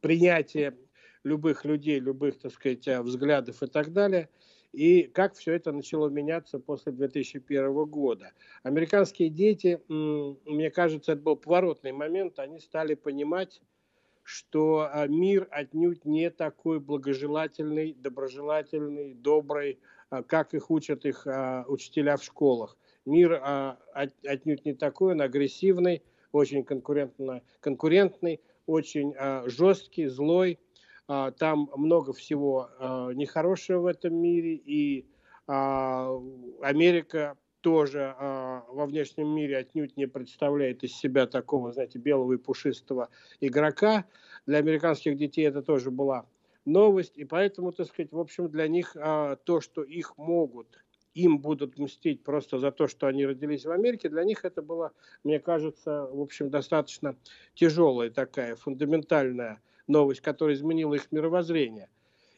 принятие 0.00 0.76
любых 1.24 1.64
людей, 1.64 1.98
любых, 1.98 2.38
так 2.38 2.52
сказать, 2.52 2.86
взглядов 2.86 3.62
и 3.62 3.66
так 3.66 3.92
далее– 3.92 4.28
и 4.76 5.04
как 5.04 5.34
все 5.34 5.54
это 5.54 5.72
начало 5.72 6.10
меняться 6.10 6.58
после 6.58 6.92
2001 6.92 7.86
года. 7.86 8.32
Американские 8.62 9.30
дети, 9.30 9.80
мне 9.88 10.70
кажется, 10.70 11.12
это 11.12 11.22
был 11.22 11.36
поворотный 11.36 11.92
момент, 11.92 12.38
они 12.38 12.60
стали 12.60 12.92
понимать, 12.92 13.62
что 14.22 14.86
а, 14.92 15.06
мир 15.06 15.48
отнюдь 15.50 16.04
не 16.04 16.28
такой 16.28 16.78
благожелательный, 16.78 17.94
доброжелательный, 17.94 19.14
добрый, 19.14 19.78
а, 20.10 20.22
как 20.22 20.52
их 20.52 20.70
учат 20.70 21.06
их 21.06 21.26
а, 21.26 21.64
учителя 21.68 22.18
в 22.18 22.22
школах. 22.22 22.76
Мир 23.06 23.40
отнюдь 24.24 24.66
не 24.66 24.74
такой, 24.74 25.12
он 25.12 25.22
агрессивный, 25.22 26.02
очень 26.32 26.64
конкурентный, 26.64 28.40
очень 28.66 29.14
жесткий, 29.46 30.06
злой, 30.08 30.58
там 31.06 31.70
много 31.76 32.12
всего 32.12 32.68
а, 32.78 33.10
нехорошего 33.10 33.82
в 33.82 33.86
этом 33.86 34.14
мире, 34.14 34.54
и 34.54 35.06
а, 35.46 36.10
Америка 36.62 37.36
тоже 37.60 38.14
во 38.20 38.86
внешнем 38.86 39.28
мире 39.28 39.56
отнюдь 39.56 39.96
не 39.96 40.06
представляет 40.06 40.84
из 40.84 40.96
себя 40.96 41.26
такого, 41.26 41.72
знаете, 41.72 41.98
белого 41.98 42.34
и 42.34 42.36
пушистого 42.36 43.08
игрока. 43.40 44.04
Для 44.46 44.58
американских 44.58 45.16
детей 45.16 45.48
это 45.48 45.62
тоже 45.62 45.90
была 45.90 46.26
новость, 46.64 47.18
и 47.18 47.24
поэтому, 47.24 47.72
так 47.72 47.88
сказать, 47.88 48.12
в 48.12 48.20
общем, 48.20 48.48
для 48.50 48.68
них 48.68 48.92
то, 48.92 49.60
что 49.60 49.82
их 49.82 50.16
могут, 50.16 50.78
им 51.14 51.38
будут 51.40 51.76
мстить 51.76 52.22
просто 52.22 52.58
за 52.58 52.70
то, 52.70 52.86
что 52.86 53.08
они 53.08 53.26
родились 53.26 53.64
в 53.64 53.70
Америке, 53.72 54.10
для 54.10 54.22
них 54.22 54.44
это 54.44 54.62
было, 54.62 54.92
мне 55.24 55.40
кажется, 55.40 56.06
в 56.06 56.20
общем, 56.20 56.50
достаточно 56.50 57.16
тяжелая 57.54 58.10
такая 58.10 58.54
фундаментальная 58.54 59.60
новость, 59.86 60.20
которая 60.20 60.56
изменила 60.56 60.94
их 60.94 61.10
мировоззрение. 61.12 61.88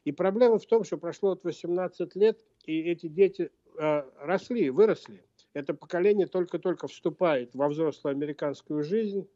И 0.04 0.12
проблема 0.12 0.58
в 0.58 0.66
том, 0.66 0.84
что 0.84 0.96
прошло 0.96 1.30
вот 1.30 1.44
18 1.44 2.16
лет, 2.16 2.40
и 2.64 2.80
эти 2.80 3.08
дети 3.08 3.50
э, 3.78 4.02
росли, 4.20 4.70
выросли. 4.70 5.24
Это 5.54 5.74
поколение 5.74 6.26
только-только 6.26 6.88
вступает 6.88 7.54
во 7.54 7.68
взрослую 7.68 8.12
американскую 8.12 8.82
жизнь, 8.82 9.28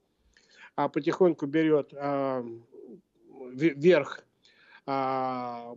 а 0.76 0.88
потихоньку 0.88 1.46
берет 1.46 1.92
э, 1.92 2.44
вверх 3.52 4.24
э, 4.86 5.76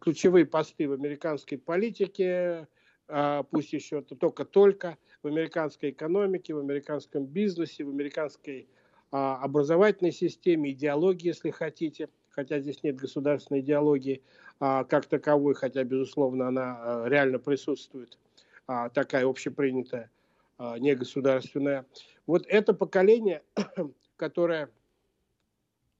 ключевые 0.00 0.46
посты 0.46 0.88
в 0.88 0.92
американской 0.92 1.58
политике, 1.58 2.68
э, 3.08 3.42
пусть 3.50 3.72
еще 3.72 4.02
только-только, 4.02 4.98
в 5.22 5.28
американской 5.28 5.90
экономике, 5.90 6.54
в 6.54 6.58
американском 6.58 7.26
бизнесе, 7.26 7.84
в 7.84 7.88
американской 7.88 8.68
образовательной 9.16 10.12
системе, 10.12 10.72
идеологии, 10.72 11.28
если 11.28 11.50
хотите, 11.50 12.08
хотя 12.30 12.60
здесь 12.60 12.82
нет 12.82 12.96
государственной 12.96 13.60
идеологии 13.60 14.22
а, 14.60 14.84
как 14.84 15.06
таковой, 15.06 15.54
хотя, 15.54 15.84
безусловно, 15.84 16.48
она 16.48 16.76
а, 16.78 17.08
реально 17.08 17.38
присутствует, 17.38 18.18
такая 18.66 19.26
общепринятая, 19.26 20.10
негосударственная. 20.58 21.86
Вот 22.26 22.44
это 22.48 22.74
поколение, 22.74 23.42
которое 24.16 24.70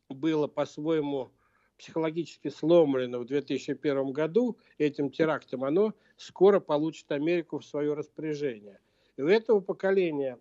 было 0.08 0.48
по-своему 0.48 1.30
психологически 1.78 2.48
сломлено 2.48 3.20
в 3.20 3.26
2001 3.26 4.12
году 4.12 4.56
этим 4.78 5.10
терактом, 5.10 5.64
оно 5.64 5.94
скоро 6.16 6.58
получит 6.58 7.12
Америку 7.12 7.58
в 7.58 7.64
свое 7.64 7.94
распоряжение. 7.94 8.80
И 9.16 9.22
у 9.22 9.28
этого 9.28 9.60
поколения, 9.60 10.38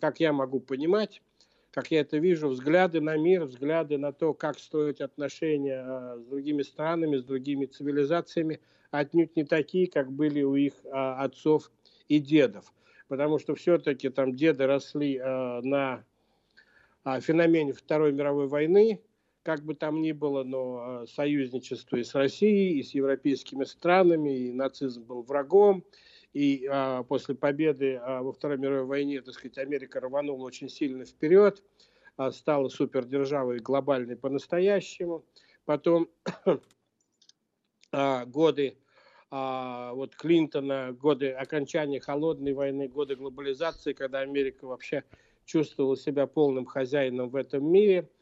как 0.00 0.20
я 0.20 0.32
могу 0.32 0.60
понимать, 0.60 1.22
как 1.76 1.90
я 1.90 2.00
это 2.00 2.16
вижу, 2.16 2.48
взгляды 2.48 3.02
на 3.02 3.18
мир, 3.18 3.44
взгляды 3.44 3.98
на 3.98 4.10
то, 4.10 4.32
как 4.32 4.58
строить 4.58 5.02
отношения 5.02 5.84
а, 5.84 6.16
с 6.16 6.24
другими 6.24 6.62
странами, 6.62 7.18
с 7.18 7.22
другими 7.22 7.66
цивилизациями, 7.66 8.60
отнюдь 8.90 9.36
не 9.36 9.44
такие, 9.44 9.86
как 9.86 10.10
были 10.10 10.42
у 10.42 10.54
их 10.54 10.72
а, 10.90 11.22
отцов 11.22 11.70
и 12.08 12.18
дедов. 12.18 12.72
Потому 13.08 13.38
что 13.38 13.54
все-таки 13.54 14.08
там 14.08 14.34
деды 14.34 14.66
росли 14.66 15.18
а, 15.18 15.60
на 15.60 16.02
феномене 17.20 17.74
Второй 17.74 18.10
мировой 18.10 18.48
войны, 18.48 19.02
как 19.42 19.62
бы 19.62 19.74
там 19.74 20.00
ни 20.00 20.12
было, 20.12 20.44
но 20.44 21.04
союзничество 21.06 21.96
и 21.96 22.04
с 22.04 22.14
Россией, 22.14 22.78
и 22.78 22.82
с 22.82 22.94
европейскими 22.94 23.64
странами, 23.64 24.48
и 24.48 24.52
нацизм 24.54 25.04
был 25.04 25.20
врагом, 25.20 25.84
и 26.36 26.66
а, 26.70 27.02
после 27.02 27.34
победы 27.34 27.96
а, 27.96 28.20
во 28.20 28.30
Второй 28.30 28.58
мировой 28.58 28.84
войне, 28.84 29.22
так 29.22 29.32
сказать, 29.32 29.56
Америка 29.56 30.00
рванула 30.00 30.44
очень 30.44 30.68
сильно 30.68 31.06
вперед, 31.06 31.62
а, 32.18 32.30
стала 32.30 32.68
супердержавой 32.68 33.58
глобальной 33.60 34.18
по-настоящему. 34.18 35.24
Потом 35.64 36.10
а, 37.90 38.26
годы 38.26 38.76
а, 39.30 39.94
вот 39.94 40.14
Клинтона, 40.14 40.92
годы 40.92 41.30
окончания 41.32 42.00
холодной 42.00 42.52
войны, 42.52 42.86
годы 42.86 43.16
глобализации, 43.16 43.94
когда 43.94 44.18
Америка 44.20 44.66
вообще 44.66 45.04
чувствовала 45.46 45.96
себя 45.96 46.26
полным 46.26 46.66
хозяином 46.66 47.30
в 47.30 47.36
этом 47.36 47.64
мире– 47.64 48.10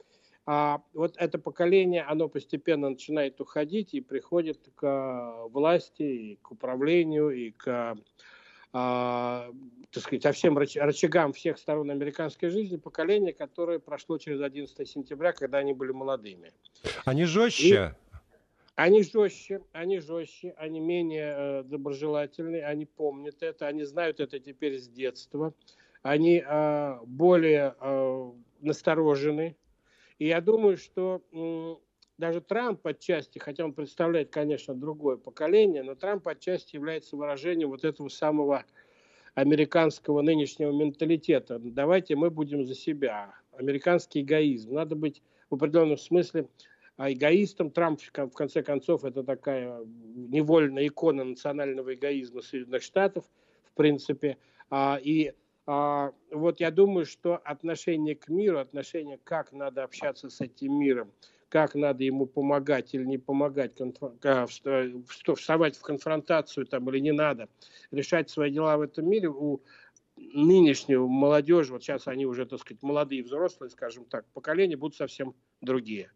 а 0.46 0.82
вот 0.92 1.16
это 1.16 1.38
поколение, 1.38 2.02
оно 2.02 2.28
постепенно 2.28 2.90
начинает 2.90 3.40
уходить 3.40 3.94
и 3.94 4.00
приходит 4.00 4.60
к 4.74 5.46
власти, 5.48 6.02
и 6.02 6.38
к 6.42 6.50
управлению, 6.50 7.30
и 7.30 7.50
к 7.50 7.96
а, 8.76 9.52
так 9.92 10.02
сказать, 10.02 10.22
ко 10.22 10.32
всем 10.32 10.58
рычагам 10.58 11.32
всех 11.32 11.58
сторон 11.58 11.90
американской 11.90 12.50
жизни, 12.50 12.76
поколение, 12.76 13.32
которое 13.32 13.78
прошло 13.78 14.18
через 14.18 14.40
11 14.40 14.88
сентября, 14.88 15.32
когда 15.32 15.58
они 15.58 15.72
были 15.72 15.92
молодыми. 15.92 16.52
Они 17.04 17.24
жестче? 17.24 17.94
И 18.02 18.04
они 18.74 19.04
жестче, 19.04 19.60
они 19.70 20.00
жестче, 20.00 20.54
они 20.56 20.80
менее 20.80 21.34
э, 21.36 21.62
доброжелательные, 21.62 22.66
они 22.66 22.86
помнят 22.86 23.40
это, 23.44 23.68
они 23.68 23.84
знают 23.84 24.18
это 24.18 24.40
теперь 24.40 24.80
с 24.80 24.88
детства, 24.88 25.54
они 26.02 26.42
э, 26.44 26.98
более 27.06 27.76
э, 27.80 28.30
насторожены, 28.60 29.56
и 30.18 30.26
я 30.26 30.40
думаю, 30.40 30.76
что 30.76 31.22
даже 32.18 32.40
Трамп 32.40 32.86
отчасти, 32.86 33.38
хотя 33.38 33.64
он 33.64 33.72
представляет, 33.72 34.30
конечно, 34.30 34.74
другое 34.74 35.16
поколение, 35.16 35.82
но 35.82 35.94
Трамп 35.94 36.28
отчасти 36.28 36.76
является 36.76 37.16
выражением 37.16 37.70
вот 37.70 37.84
этого 37.84 38.08
самого 38.08 38.64
американского 39.34 40.22
нынешнего 40.22 40.70
менталитета. 40.72 41.58
Давайте 41.58 42.14
мы 42.14 42.30
будем 42.30 42.64
за 42.64 42.74
себя. 42.74 43.34
Американский 43.52 44.22
эгоизм. 44.22 44.74
Надо 44.74 44.94
быть 44.94 45.22
в 45.50 45.56
определенном 45.56 45.98
смысле 45.98 46.48
а 46.96 47.12
эгоистом. 47.12 47.70
Трамп, 47.70 48.00
в 48.00 48.30
конце 48.32 48.62
концов, 48.62 49.04
это 49.04 49.24
такая 49.24 49.80
невольная 49.84 50.86
икона 50.86 51.24
национального 51.24 51.94
эгоизма 51.94 52.40
Соединенных 52.40 52.82
Штатов, 52.82 53.24
в 53.64 53.74
принципе. 53.74 54.38
А, 54.70 55.00
и 55.02 55.32
вот 55.66 56.60
я 56.60 56.70
думаю, 56.70 57.06
что 57.06 57.36
отношение 57.38 58.14
к 58.14 58.28
миру, 58.28 58.58
отношение, 58.58 59.18
как 59.24 59.52
надо 59.52 59.82
общаться 59.84 60.28
с 60.28 60.40
этим 60.40 60.78
миром, 60.78 61.10
как 61.48 61.74
надо 61.74 62.04
ему 62.04 62.26
помогать 62.26 62.94
или 62.94 63.04
не 63.04 63.16
помогать, 63.16 63.72
а, 64.24 64.46
вставать 64.46 65.76
в 65.76 65.82
конфронтацию 65.82 66.66
там 66.66 66.90
или 66.90 66.98
не 66.98 67.12
надо, 67.12 67.48
решать 67.90 68.28
свои 68.28 68.50
дела 68.50 68.76
в 68.76 68.82
этом 68.82 69.08
мире 69.08 69.28
у 69.28 69.62
нынешнего 70.16 71.06
молодежи, 71.06 71.72
вот 71.72 71.82
сейчас 71.82 72.06
они 72.08 72.26
уже, 72.26 72.46
так 72.46 72.60
сказать, 72.60 72.82
молодые 72.82 73.22
взрослые, 73.22 73.70
скажем 73.70 74.04
так, 74.04 74.26
поколения 74.32 74.76
будут 74.76 74.96
совсем 74.96 75.34
другие. 75.60 76.10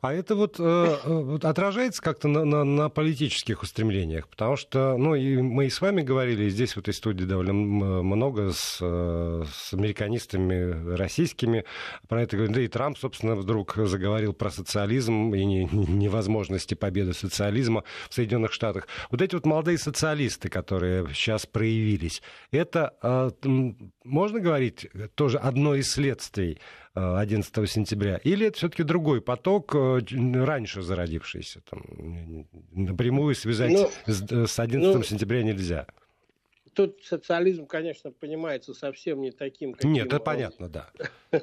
А 0.00 0.12
это 0.12 0.34
вот, 0.34 0.56
э, 0.58 0.62
э, 0.62 1.08
вот 1.08 1.44
отражается 1.44 2.02
как-то 2.02 2.28
на, 2.28 2.44
на, 2.44 2.64
на 2.64 2.88
политических 2.88 3.62
устремлениях, 3.62 4.28
потому 4.28 4.56
что, 4.56 4.96
ну, 4.96 5.14
и 5.14 5.36
мы 5.36 5.66
и 5.66 5.70
с 5.70 5.80
вами 5.80 6.02
говорили, 6.02 6.44
и 6.44 6.50
здесь 6.50 6.74
в 6.74 6.78
этой 6.78 6.94
студии 6.94 7.24
довольно 7.24 7.52
много 7.52 8.52
с, 8.52 8.78
э, 8.80 9.44
с 9.52 9.72
американистами 9.72 10.94
российскими 10.96 11.64
про 12.08 12.22
это 12.22 12.36
говорили. 12.36 12.54
Да 12.54 12.60
и 12.62 12.68
Трамп, 12.68 12.98
собственно, 12.98 13.34
вдруг 13.34 13.74
заговорил 13.76 14.32
про 14.32 14.50
социализм 14.50 15.34
и 15.34 15.44
не, 15.44 15.64
невозможности 15.64 16.74
победы 16.74 17.12
социализма 17.12 17.84
в 18.08 18.14
Соединенных 18.14 18.52
Штатах. 18.52 18.88
Вот 19.10 19.22
эти 19.22 19.34
вот 19.34 19.46
молодые 19.46 19.78
социалисты, 19.78 20.48
которые 20.48 21.06
сейчас 21.14 21.46
проявились, 21.46 22.22
это 22.50 22.92
можно 24.04 24.40
говорить, 24.40 24.88
тоже 25.14 25.38
одно 25.38 25.74
из 25.74 25.90
следствий 25.90 26.58
11 26.94 27.58
э, 27.58 27.66
сентября? 27.66 28.16
Или 28.18 28.46
это 28.46 28.58
все-таки 28.58 28.82
другой 28.82 29.20
поток, 29.22 29.74
э, 29.74 30.00
раньше 30.34 30.82
зародившийся? 30.82 31.62
Там, 31.62 32.46
напрямую 32.72 33.34
связать 33.34 33.72
ну, 33.72 33.90
с 34.06 34.58
11 34.58 34.94
ну, 34.94 35.02
сентября 35.02 35.42
нельзя. 35.42 35.86
Тут 36.74 37.02
социализм, 37.04 37.66
конечно, 37.66 38.10
понимается 38.10 38.72
совсем 38.74 39.20
не 39.20 39.30
таким, 39.30 39.74
каким... 39.74 39.92
Нет, 39.92 40.06
это 40.06 40.20
понятно, 40.20 40.68
да. 40.68 40.90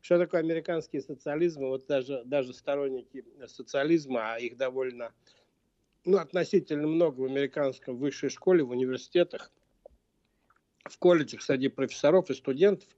Что 0.00 0.18
такое 0.18 0.40
американский 0.40 1.00
социализм? 1.00 1.62
Вот 1.62 1.86
даже, 1.86 2.22
даже 2.24 2.52
сторонники 2.52 3.24
социализма, 3.46 4.34
а 4.34 4.38
их 4.38 4.56
довольно, 4.56 5.12
ну, 6.04 6.18
относительно 6.18 6.86
много 6.86 7.20
в 7.20 7.24
американском 7.24 7.96
высшей 7.96 8.30
школе, 8.30 8.62
в 8.62 8.70
университетах, 8.70 9.50
в 10.90 10.98
колледжах 10.98 11.42
среди 11.42 11.68
профессоров 11.68 12.30
и 12.30 12.34
студентов. 12.34 12.88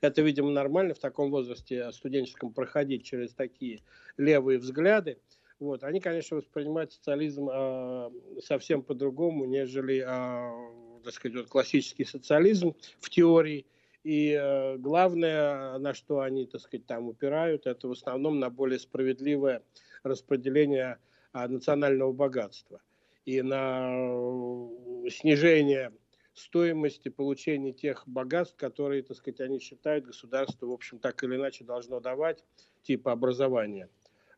Это, 0.00 0.22
видимо, 0.22 0.50
нормально 0.50 0.94
в 0.94 0.98
таком 0.98 1.30
возрасте 1.30 1.90
студенческом 1.92 2.52
проходить 2.52 3.04
через 3.04 3.32
такие 3.32 3.82
левые 4.16 4.58
взгляды. 4.58 5.18
Вот. 5.58 5.84
Они, 5.84 6.00
конечно, 6.00 6.38
воспринимают 6.38 6.92
социализм 6.92 7.48
э, 7.52 8.10
совсем 8.42 8.82
по-другому, 8.82 9.44
нежели, 9.44 9.98
э, 9.98 11.02
так 11.04 11.12
сказать, 11.12 11.36
вот 11.36 11.48
классический 11.48 12.04
социализм 12.04 12.74
в 12.98 13.10
теории. 13.10 13.66
И 14.02 14.30
э, 14.40 14.78
главное, 14.78 15.78
на 15.78 15.92
что 15.92 16.20
они, 16.20 16.46
так 16.46 16.62
сказать, 16.62 16.86
там 16.86 17.08
упирают, 17.08 17.66
это 17.66 17.88
в 17.88 17.92
основном 17.92 18.38
на 18.38 18.48
более 18.48 18.78
справедливое 18.78 19.62
распределение 20.02 20.96
э, 21.34 21.46
национального 21.46 22.12
богатства 22.12 22.80
и 23.26 23.42
на 23.42 23.90
э, 23.92 25.10
снижение 25.10 25.92
стоимости 26.40 27.08
получения 27.08 27.72
тех 27.72 28.02
богатств, 28.06 28.56
которые, 28.56 29.02
так 29.02 29.16
сказать, 29.16 29.40
они 29.40 29.58
считают, 29.58 30.06
государство, 30.06 30.66
в 30.66 30.72
общем, 30.72 30.98
так 30.98 31.22
или 31.22 31.36
иначе 31.36 31.64
должно 31.64 32.00
давать, 32.00 32.44
типа 32.82 33.12
образования. 33.12 33.88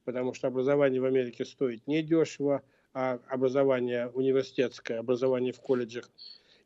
Потому 0.05 0.35
что 0.35 0.49
образование 0.49 1.01
в 1.01 1.05
Америке 1.05 1.45
стоит 1.45 1.87
недешево, 1.87 2.63
а 2.93 3.21
образование 3.29 4.09
университетское, 4.09 4.99
образование 4.99 5.53
в 5.53 5.61
колледжах. 5.61 6.11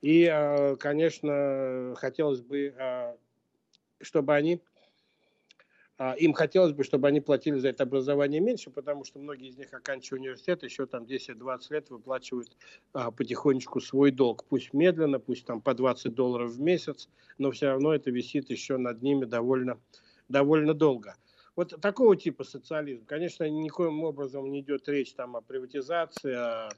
И, 0.01 0.27
а, 0.27 0.77
конечно, 0.77 1.95
хотелось 1.97 2.41
бы, 2.41 2.75
а, 2.79 3.17
чтобы 4.01 4.35
они 4.35 4.61
им 5.99 6.35
хотелось 6.35 6.73
бы, 6.73 6.85
чтобы 6.85 7.09
они 7.09 7.21
платили 7.21 7.59
за 7.59 7.69
это 7.69 7.85
образование 7.85 8.41
меньше, 8.41 8.71
потому 8.71 9.05
что 9.05 9.19
многие 9.19 9.49
из 9.49 9.57
них, 9.57 9.73
оканчивая 9.73 10.21
университет, 10.21 10.63
еще 10.63 10.87
там 10.87 11.05
10-20 11.05 11.61
лет 11.71 11.89
выплачивают 11.89 12.55
а, 12.93 13.11
потихонечку 13.11 13.81
свой 13.81 14.11
долг. 14.11 14.45
Пусть 14.45 14.75
медленно, 14.75 15.19
пусть 15.19 15.47
там 15.47 15.63
по 15.63 15.73
20 15.73 16.15
долларов 16.15 16.51
в 16.51 16.61
месяц, 16.61 17.09
но 17.39 17.51
все 17.51 17.69
равно 17.69 17.95
это 17.95 18.11
висит 18.11 18.51
еще 18.51 18.77
над 18.77 19.01
ними 19.01 19.25
довольно, 19.25 19.81
довольно 20.29 20.75
долго. 20.75 21.17
Вот 21.55 21.81
такого 21.81 22.15
типа 22.15 22.45
социализм. 22.45 23.07
Конечно, 23.07 23.49
никоим 23.49 24.05
образом 24.05 24.51
не 24.51 24.61
идет 24.61 24.87
речь 24.91 25.15
там 25.15 25.37
о 25.37 25.41
приватизации, 25.41 26.35
о, 26.35 26.69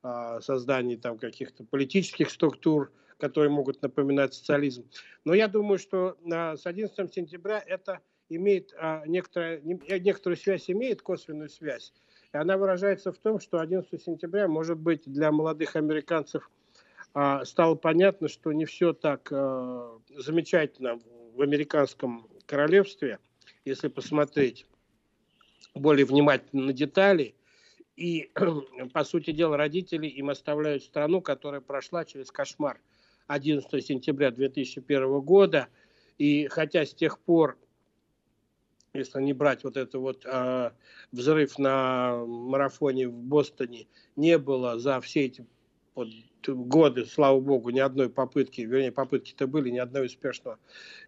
о 0.00 0.40
создании 0.40 0.96
там 0.96 1.18
каких-то 1.18 1.64
политических 1.64 2.30
структур, 2.30 2.90
которые 3.18 3.50
могут 3.50 3.82
напоминать 3.82 4.32
социализм. 4.32 4.88
Но 5.26 5.34
я 5.34 5.48
думаю, 5.48 5.78
что 5.78 6.16
а, 6.32 6.56
с 6.56 6.64
11 6.64 7.12
сентября 7.12 7.62
это 7.66 8.00
имеет 8.36 8.74
а, 8.78 9.04
некоторая, 9.06 9.58
э, 9.58 9.98
некоторую 9.98 10.36
связь, 10.36 10.70
имеет 10.70 11.02
косвенную 11.02 11.48
связь. 11.48 11.92
И 12.32 12.36
она 12.36 12.56
выражается 12.56 13.12
в 13.12 13.18
том, 13.18 13.40
что 13.40 13.60
11 13.60 14.02
сентября, 14.02 14.48
может 14.48 14.78
быть, 14.78 15.02
для 15.06 15.30
молодых 15.32 15.76
американцев 15.76 16.50
а, 17.14 17.44
стало 17.44 17.74
понятно, 17.74 18.28
что 18.28 18.52
не 18.52 18.64
все 18.64 18.92
так 18.92 19.28
а, 19.30 19.98
замечательно 20.16 20.98
в 21.34 21.42
американском 21.42 22.26
королевстве, 22.46 23.18
если 23.64 23.88
посмотреть 23.88 24.66
более 25.74 26.06
внимательно 26.06 26.66
на 26.66 26.72
детали. 26.72 27.34
И, 27.96 28.30
по 28.92 29.04
сути 29.04 29.32
дела, 29.32 29.56
родители 29.56 30.06
им 30.06 30.30
оставляют 30.30 30.82
страну, 30.82 31.20
которая 31.20 31.60
прошла 31.60 32.04
через 32.04 32.30
кошмар 32.30 32.80
11 33.26 33.84
сентября 33.84 34.30
2001 34.30 35.20
года. 35.20 35.68
И 36.18 36.46
хотя 36.48 36.86
с 36.86 36.94
тех 36.94 37.18
пор 37.18 37.58
если 38.94 39.22
не 39.22 39.32
брать 39.32 39.64
вот 39.64 39.76
это 39.76 39.98
вот 39.98 40.24
э, 40.26 40.70
взрыв 41.12 41.58
на 41.58 42.24
марафоне 42.26 43.08
в 43.08 43.14
Бостоне, 43.14 43.86
не 44.16 44.38
было 44.38 44.78
за 44.78 45.00
все 45.00 45.24
эти 45.24 45.46
вот, 45.94 46.08
годы, 46.46 47.06
слава 47.06 47.40
богу, 47.40 47.70
ни 47.70 47.80
одной 47.80 48.10
попытки, 48.10 48.60
вернее, 48.62 48.92
попытки-то 48.92 49.46
были, 49.46 49.70
ни 49.70 49.78
одной 49.78 50.06
успешного 50.06 50.58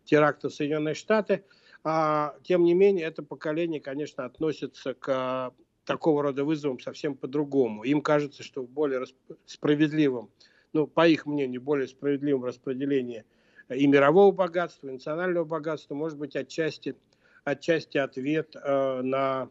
теракта 0.05 0.49
в 0.49 0.55
Соединенные 0.55 0.94
Штаты. 0.94 1.44
А, 1.83 2.37
тем 2.42 2.64
не 2.64 2.73
менее, 2.73 3.07
это 3.07 3.23
поколение, 3.23 3.81
конечно, 3.81 4.25
относится 4.25 4.94
к 4.94 5.53
такого 5.85 6.23
рода 6.23 6.44
вызовам 6.44 6.81
совсем 6.81 7.14
по-другому. 7.14 7.85
Им 7.85 8.01
кажется, 8.01 8.42
что 8.42 8.62
в 8.62 8.70
более 8.70 9.05
справедливом, 9.44 10.31
ну, 10.73 10.87
по 10.87 11.07
их 11.07 11.27
мнению, 11.27 11.61
более 11.61 11.87
справедливом 11.87 12.44
распределении 12.44 13.25
и 13.68 13.87
мирового 13.87 14.33
богатства, 14.33 14.88
и 14.88 14.92
национального 14.92 15.44
богатства, 15.44 15.94
может 15.94 16.18
быть, 16.18 16.37
отчасти 16.37 16.97
отчасти 17.44 17.98
ответ 17.98 18.57
э, 18.57 19.00
на 19.02 19.50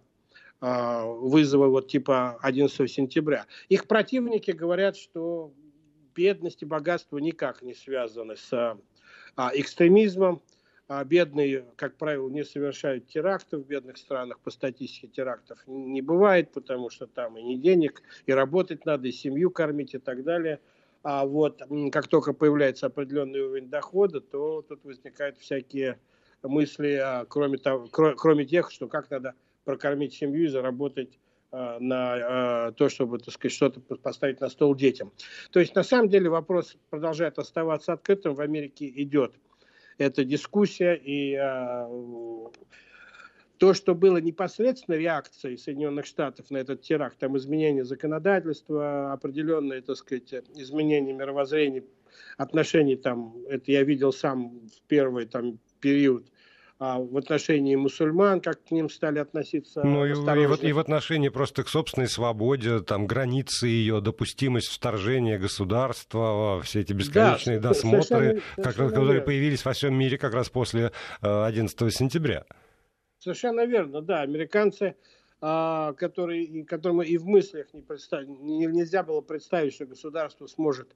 э, 0.62 1.04
вызовы 1.06 1.70
вот 1.70 1.88
типа 1.88 2.38
11 2.42 2.92
сентября. 2.92 3.46
Их 3.70 3.88
противники 3.88 4.52
говорят, 4.52 4.98
что 4.98 5.54
бедность 6.16 6.62
и 6.62 6.66
богатство 6.66 7.18
никак 7.18 7.62
не 7.62 7.74
связаны 7.74 8.36
с 8.36 8.52
э, 8.52 8.76
экстремизмом. 9.54 10.42
А 10.90 11.04
бедные, 11.06 11.66
как 11.78 11.96
правило, 11.96 12.30
не 12.30 12.44
совершают 12.44 13.08
терактов 13.08 13.62
в 13.62 13.68
бедных 13.68 13.98
странах. 13.98 14.40
По 14.40 14.52
статистике 14.52 15.08
терактов 15.08 15.58
не 15.66 16.02
бывает, 16.02 16.52
потому 16.52 16.90
что 16.90 17.08
там 17.08 17.38
и 17.38 17.42
не 17.42 17.58
денег, 17.58 18.04
и 18.26 18.34
работать 18.34 18.86
надо, 18.86 19.08
и 19.08 19.12
семью 19.14 19.50
кормить 19.50 19.94
и 19.94 19.98
так 19.98 20.24
далее. 20.24 20.60
А 21.02 21.26
вот 21.26 21.62
как 21.92 22.08
только 22.10 22.34
появляется 22.34 22.88
определенный 22.88 23.42
уровень 23.42 23.70
дохода, 23.70 24.20
то 24.20 24.62
тут 24.62 24.84
возникают 24.84 25.38
всякие 25.38 26.00
мысли, 26.44 27.00
а, 27.02 27.26
кроме, 27.26 27.58
того, 27.58 27.88
кроме 27.88 28.46
тех, 28.46 28.72
что 28.72 28.88
как 28.88 29.10
надо 29.10 29.36
прокормить 29.64 30.14
семью 30.14 30.46
и 30.46 30.48
заработать 30.48 31.18
а, 31.52 31.80
на 31.80 32.14
а, 32.68 32.72
то, 32.72 32.90
чтобы, 32.90 33.20
так 33.20 33.34
сказать, 33.34 33.54
что-то 33.54 33.80
поставить 33.80 34.42
на 34.42 34.50
стол 34.50 34.76
детям. 34.76 35.12
То 35.52 35.60
есть, 35.60 35.76
на 35.76 35.84
самом 35.84 36.10
деле, 36.10 36.30
вопрос 36.30 36.78
продолжает 36.90 37.40
оставаться 37.40 37.94
открытым. 37.94 38.36
В 38.36 38.42
Америке 38.42 38.92
идет 38.96 39.34
эта 39.98 40.24
дискуссия, 40.26 40.96
и 40.96 41.38
то, 43.64 43.74
что 43.74 43.96
было 43.96 44.18
непосредственно 44.18 44.96
реакцией 44.96 45.56
Соединенных 45.56 46.06
Штатов 46.06 46.50
на 46.52 46.58
этот 46.58 46.82
теракт, 46.82 47.18
там 47.20 47.38
изменение 47.38 47.86
законодательства, 47.86 49.14
определенные, 49.14 49.82
так 49.82 49.96
сказать, 49.96 50.34
изменения 50.56 51.14
мировоззрения, 51.14 51.84
отношений 52.38 52.96
там, 52.96 53.36
это 53.48 53.72
я 53.72 53.84
видел 53.84 54.12
сам 54.12 54.60
в 54.68 54.82
первый 54.88 55.28
там 55.28 55.60
период 55.80 56.26
в 57.00 57.18
отношении 57.18 57.76
мусульман, 57.76 58.42
как 58.42 58.64
к 58.64 58.72
ним 58.72 58.90
стали 58.90 59.20
относиться. 59.20 59.84
Ну 59.84 60.06
и, 60.06 60.12
и, 60.12 60.68
и 60.68 60.74
в 60.74 60.80
отношении 60.80 61.30
просто 61.30 61.64
к 61.64 61.70
собственной 61.70 62.08
свободе, 62.08 62.80
там 62.82 63.08
границы 63.08 63.68
ее, 63.68 64.02
допустимость 64.02 64.68
вторжения 64.68 65.38
государства, 65.40 66.62
все 66.62 66.82
эти 66.82 66.94
бесконечные 66.94 67.60
да, 67.60 67.70
досмотры, 67.70 68.04
совершенно, 68.06 68.42
как, 68.56 68.76
которые 68.76 69.14
верно. 69.14 69.26
появились 69.26 69.64
во 69.64 69.72
всем 69.74 69.96
мире 69.96 70.18
как 70.18 70.34
раз 70.34 70.50
после 70.50 70.92
11 71.22 71.82
э, 71.82 71.90
сентября. 71.90 72.46
Совершенно 73.20 73.66
верно, 73.66 74.02
да. 74.02 74.22
Американцы, 74.22 74.96
а, 75.40 75.94
которые, 75.94 76.66
которым 76.66 77.02
и 77.02 77.18
в 77.18 77.26
мыслях 77.26 77.74
не 77.74 77.82
представ... 77.82 78.24
нельзя 78.28 79.04
было 79.04 79.22
представить, 79.22 79.74
что 79.74 79.86
государство 79.86 80.48
сможет 80.48 80.94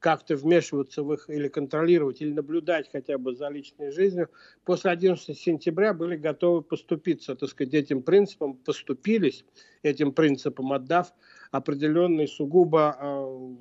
как-то 0.00 0.34
вмешиваться 0.34 1.02
в 1.02 1.12
их 1.12 1.28
или 1.28 1.48
контролировать, 1.48 2.20
или 2.22 2.32
наблюдать 2.32 2.90
хотя 2.90 3.18
бы 3.18 3.34
за 3.34 3.48
личной 3.48 3.92
жизнью, 3.92 4.30
после 4.64 4.90
11 4.90 5.38
сентября 5.38 5.94
были 5.94 6.16
готовы 6.16 6.62
поступиться, 6.62 7.36
так 7.36 7.50
сказать, 7.50 7.74
этим 7.74 8.02
принципом, 8.02 8.54
поступились 8.54 9.44
этим 9.82 10.12
принципом, 10.12 10.72
отдав 10.72 11.12
определенные 11.52 12.26
сугубо 12.26 12.96
э, 12.98 13.54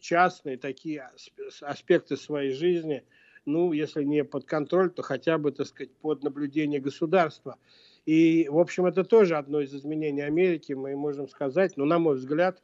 частные 0.00 0.58
такие 0.58 1.08
аспекты 1.62 2.16
своей 2.16 2.52
жизни, 2.52 3.04
ну, 3.44 3.72
если 3.72 4.04
не 4.04 4.24
под 4.24 4.44
контроль, 4.44 4.90
то 4.90 5.02
хотя 5.02 5.38
бы, 5.38 5.52
так 5.52 5.66
сказать, 5.66 5.92
под 5.94 6.22
наблюдение 6.22 6.80
государства. 6.80 7.56
И, 8.04 8.48
в 8.48 8.58
общем, 8.58 8.86
это 8.86 9.04
тоже 9.04 9.36
одно 9.36 9.60
из 9.60 9.72
изменений 9.74 10.22
Америки, 10.22 10.72
мы 10.72 10.96
можем 10.96 11.28
сказать, 11.28 11.76
но, 11.76 11.84
на 11.84 12.00
мой 12.00 12.16
взгляд, 12.16 12.62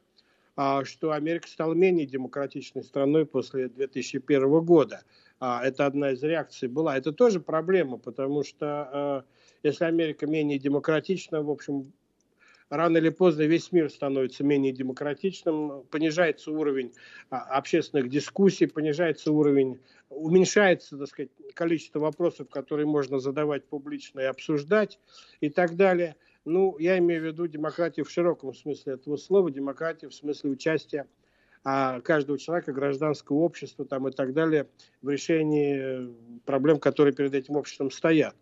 что 0.83 1.11
Америка 1.13 1.47
стала 1.47 1.73
менее 1.73 2.05
демократичной 2.05 2.83
страной 2.83 3.25
после 3.25 3.69
2001 3.69 4.61
года. 4.65 5.03
А, 5.39 5.63
это 5.63 5.85
одна 5.85 6.11
из 6.11 6.21
реакций 6.21 6.67
была. 6.67 6.97
Это 6.97 7.13
тоже 7.13 7.39
проблема, 7.39 7.97
потому 7.97 8.43
что 8.43 8.65
а, 8.67 9.23
если 9.63 9.85
Америка 9.85 10.27
менее 10.27 10.59
демократична, 10.59 11.41
в 11.41 11.49
общем, 11.49 11.93
рано 12.69 12.97
или 12.97 13.09
поздно 13.09 13.43
весь 13.43 13.71
мир 13.71 13.89
становится 13.89 14.43
менее 14.43 14.73
демократичным, 14.73 15.83
понижается 15.89 16.51
уровень 16.51 16.93
а, 17.29 17.39
общественных 17.57 18.09
дискуссий, 18.09 18.65
понижается 18.67 19.31
уровень, 19.31 19.79
уменьшается, 20.09 20.97
так 20.97 21.07
сказать, 21.07 21.31
количество 21.53 21.99
вопросов, 21.99 22.49
которые 22.49 22.85
можно 22.85 23.19
задавать 23.19 23.65
публично 23.65 24.19
и 24.19 24.25
обсуждать 24.25 24.99
и 25.39 25.49
так 25.49 25.75
далее. 25.77 26.15
Ну, 26.45 26.77
я 26.79 26.97
имею 26.97 27.21
в 27.21 27.25
виду 27.25 27.47
демократию 27.47 28.05
в 28.05 28.11
широком 28.11 28.53
смысле 28.53 28.93
этого 28.93 29.17
слова, 29.17 29.51
демократию 29.51 30.09
в 30.09 30.15
смысле 30.15 30.51
участия 30.51 31.07
а 31.63 31.99
каждого 32.01 32.39
человека, 32.39 32.71
гражданского 32.71 33.37
общества 33.37 33.85
там, 33.85 34.07
и 34.07 34.11
так 34.11 34.33
далее 34.33 34.67
в 35.01 35.09
решении 35.09 36.15
проблем, 36.45 36.79
которые 36.79 37.13
перед 37.13 37.33
этим 37.33 37.57
обществом 37.57 37.91
стоят. 37.91 38.35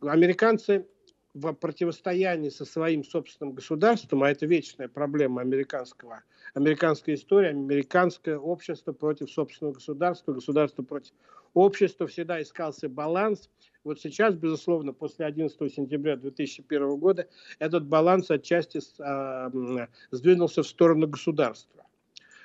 Американцы 0.00 0.86
в 1.34 1.52
противостоянии 1.52 2.48
со 2.48 2.64
своим 2.64 3.04
собственным 3.04 3.54
государством, 3.54 4.22
а 4.24 4.30
это 4.30 4.46
вечная 4.46 4.88
проблема 4.88 5.42
американского, 5.42 6.22
американской 6.54 7.14
истории, 7.14 7.50
американское 7.50 8.36
общество 8.36 8.92
против 8.92 9.30
собственного 9.30 9.74
государства, 9.74 10.32
государство 10.32 10.82
против 10.82 11.12
общества, 11.54 12.06
всегда 12.06 12.42
искался 12.42 12.88
баланс. 12.88 13.48
Вот 13.84 14.00
сейчас, 14.00 14.34
безусловно, 14.34 14.92
после 14.92 15.24
11 15.24 15.72
сентября 15.72 16.16
2001 16.16 16.96
года 16.96 17.28
этот 17.58 17.86
баланс 17.86 18.30
отчасти 18.30 18.78
э, 18.78 19.86
сдвинулся 20.10 20.62
в 20.62 20.66
сторону 20.66 21.06
государства. 21.06 21.86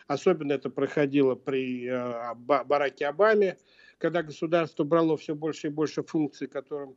Особенно 0.08 0.54
это 0.54 0.70
проходило 0.70 1.34
при 1.34 1.88
э, 1.88 2.36
Бараке 2.36 3.08
Обаме, 3.08 3.58
когда 3.98 4.22
государство 4.22 4.84
брало 4.84 5.18
все 5.18 5.34
больше 5.34 5.68
и 5.68 5.70
больше 5.72 6.04
функций, 6.04 6.48
которым 6.48 6.96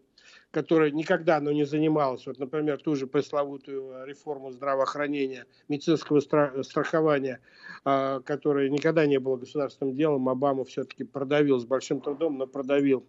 которой 0.51 0.91
никогда 0.93 1.37
оно 1.37 1.53
не 1.53 1.65
занималось. 1.65 2.27
Вот, 2.27 2.39
например, 2.39 2.81
ту 2.81 2.97
же 2.97 3.07
пресловутую 3.07 4.07
реформу 4.07 4.51
здравоохранения, 4.51 5.47
медицинского 5.69 6.21
страхования, 6.21 7.41
а, 7.85 8.21
которая 8.21 8.69
никогда 8.69 9.07
не 9.07 9.19
была 9.19 9.37
государственным 9.37 9.95
делом, 9.95 10.29
Обама 10.29 10.65
все-таки 10.65 11.05
продавил 11.05 11.59
с 11.59 11.65
большим 11.65 12.01
трудом, 12.01 12.39
но 12.39 12.47
продавил. 12.47 13.05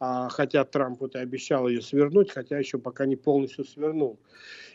А, 0.00 0.28
хотя 0.28 0.64
Трамп 0.64 1.00
вот 1.00 1.14
и 1.14 1.18
обещал 1.18 1.68
ее 1.68 1.80
свернуть, 1.80 2.32
хотя 2.32 2.58
еще 2.58 2.78
пока 2.78 3.06
не 3.06 3.16
полностью 3.16 3.64
свернул. 3.64 4.18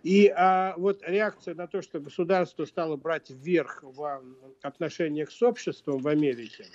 И 0.02 0.28
а, 0.28 0.74
вот 0.78 1.02
реакция 1.06 1.56
на 1.56 1.68
то, 1.68 1.82
что 1.82 2.00
государство 2.00 2.66
стало 2.66 2.96
брать 2.96 3.30
вверх 3.30 3.84
в 3.84 4.24
отношениях 4.62 5.30
с 5.30 5.44
обществом 5.44 6.00
в 6.00 6.08
Америке, 6.08 6.66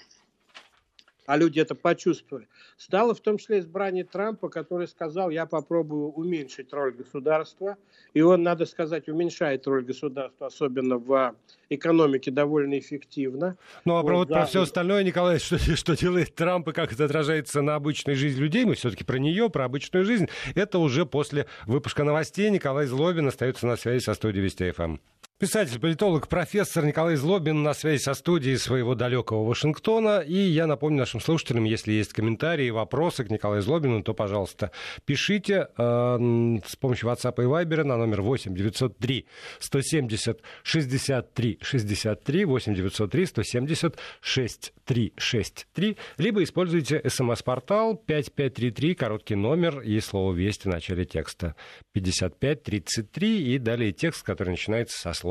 а 1.26 1.36
люди 1.36 1.60
это 1.60 1.74
почувствовали, 1.74 2.48
стало 2.76 3.14
в 3.14 3.20
том 3.20 3.38
числе 3.38 3.60
избрание 3.60 4.04
Трампа, 4.04 4.48
который 4.48 4.86
сказал, 4.88 5.30
я 5.30 5.46
попробую 5.46 6.10
уменьшить 6.10 6.72
роль 6.72 6.92
государства, 6.92 7.76
и 8.12 8.20
он, 8.20 8.42
надо 8.42 8.66
сказать, 8.66 9.08
уменьшает 9.08 9.66
роль 9.66 9.84
государства, 9.84 10.46
особенно 10.46 10.98
в 10.98 11.34
экономике, 11.70 12.30
довольно 12.30 12.78
эффективно. 12.78 13.56
Ну, 13.84 13.96
а 13.96 14.02
вот, 14.02 14.06
про, 14.06 14.16
вот, 14.16 14.28
да. 14.28 14.34
про 14.36 14.46
все 14.46 14.62
остальное, 14.62 15.02
Николай, 15.02 15.38
что, 15.40 15.58
что 15.58 15.96
делает 15.96 16.34
Трамп 16.34 16.68
и 16.68 16.72
как 16.72 16.92
это 16.92 17.04
отражается 17.04 17.62
на 17.62 17.74
обычной 17.74 18.14
жизни 18.14 18.40
людей, 18.40 18.64
мы 18.64 18.74
все-таки 18.74 19.04
про 19.04 19.18
нее, 19.18 19.50
про 19.50 19.64
обычную 19.64 20.04
жизнь, 20.04 20.28
это 20.54 20.78
уже 20.78 21.06
после 21.06 21.46
выпуска 21.66 22.04
новостей. 22.04 22.50
Николай 22.50 22.86
Злобин 22.86 23.28
остается 23.28 23.66
на 23.66 23.76
связи 23.76 24.02
со 24.02 24.14
студией 24.14 24.44
Вести 24.44 24.70
ФМ. 24.70 24.96
Писатель, 25.36 25.80
политолог, 25.80 26.28
профессор 26.28 26.86
Николай 26.86 27.16
Злобин 27.16 27.64
на 27.64 27.74
связи 27.74 28.00
со 28.00 28.14
студией 28.14 28.56
своего 28.56 28.94
далекого 28.94 29.44
Вашингтона. 29.44 30.20
И 30.20 30.36
я 30.36 30.68
напомню 30.68 31.00
нашим 31.00 31.20
слушателям, 31.20 31.64
если 31.64 31.90
есть 31.90 32.12
комментарии, 32.12 32.70
вопросы 32.70 33.24
к 33.24 33.30
Николаю 33.30 33.60
Злобину, 33.60 34.00
то, 34.04 34.14
пожалуйста, 34.14 34.70
пишите 35.04 35.66
э, 35.76 36.58
с 36.64 36.76
помощью 36.76 37.08
WhatsApp 37.08 37.34
и 37.42 37.46
Viber 37.46 37.82
на 37.82 37.96
номер 37.96 38.22
8 38.22 38.54
903 38.54 39.26
170 39.58 40.40
63 40.62 41.58
63 41.60 42.44
8 42.44 42.74
903 42.76 43.26
170 43.26 43.98
63 44.20 45.12
63, 45.16 45.96
либо 46.18 46.44
используйте 46.44 47.02
смс-портал 47.08 47.96
5533, 47.96 48.94
короткий 48.94 49.34
номер 49.34 49.80
и 49.80 49.98
слово 49.98 50.32
«Вести» 50.32 50.68
в 50.68 50.70
начале 50.70 51.04
текста 51.04 51.56
5533 51.92 53.54
и 53.54 53.58
далее 53.58 53.90
текст, 53.90 54.22
который 54.22 54.50
начинается 54.50 54.96
со 54.96 55.12
слова 55.12 55.23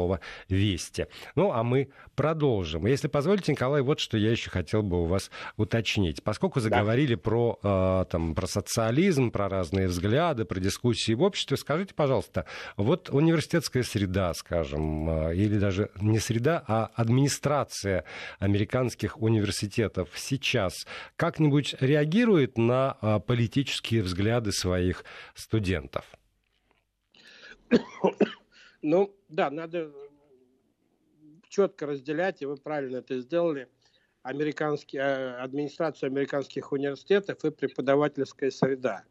«Вести». 0.49 1.07
Ну, 1.35 1.51
а 1.51 1.63
мы 1.63 1.89
продолжим. 2.15 2.85
Если 2.85 3.07
позволите, 3.07 3.51
Николай, 3.51 3.81
вот 3.81 3.99
что 3.99 4.17
я 4.17 4.31
еще 4.31 4.49
хотел 4.49 4.83
бы 4.83 5.03
у 5.03 5.05
вас 5.05 5.31
уточнить. 5.57 6.23
Поскольку 6.23 6.59
заговорили 6.59 7.15
да. 7.15 7.21
про, 7.21 7.59
э, 7.63 8.05
там, 8.09 8.35
про 8.35 8.47
социализм, 8.47 9.31
про 9.31 9.49
разные 9.49 9.87
взгляды, 9.87 10.45
про 10.45 10.59
дискуссии 10.59 11.13
в 11.13 11.21
обществе, 11.21 11.57
скажите, 11.57 11.93
пожалуйста, 11.93 12.45
вот 12.77 13.09
университетская 13.09 13.83
среда, 13.83 14.33
скажем, 14.33 15.09
э, 15.09 15.35
или 15.35 15.57
даже 15.57 15.89
не 15.99 16.19
среда, 16.19 16.63
а 16.67 16.91
администрация 16.95 18.05
американских 18.39 19.21
университетов 19.21 20.09
сейчас 20.15 20.85
как-нибудь 21.15 21.75
реагирует 21.79 22.57
на 22.57 22.97
э, 23.01 23.19
политические 23.19 24.03
взгляды 24.03 24.51
своих 24.51 25.03
студентов? 25.35 26.05
Ну, 28.83 29.15
да, 29.29 29.49
надо 29.49 29.91
четко 31.47 31.85
разделять, 31.85 32.41
и 32.41 32.45
вы 32.45 32.57
правильно 32.57 32.97
это 32.97 33.17
сделали, 33.21 33.69
американские, 34.23 35.01
э, 35.01 35.35
администрацию 35.37 36.07
американских 36.07 36.73
университетов 36.73 37.45
и 37.45 37.51
преподавательская 37.51 38.51
среда. 38.51 39.03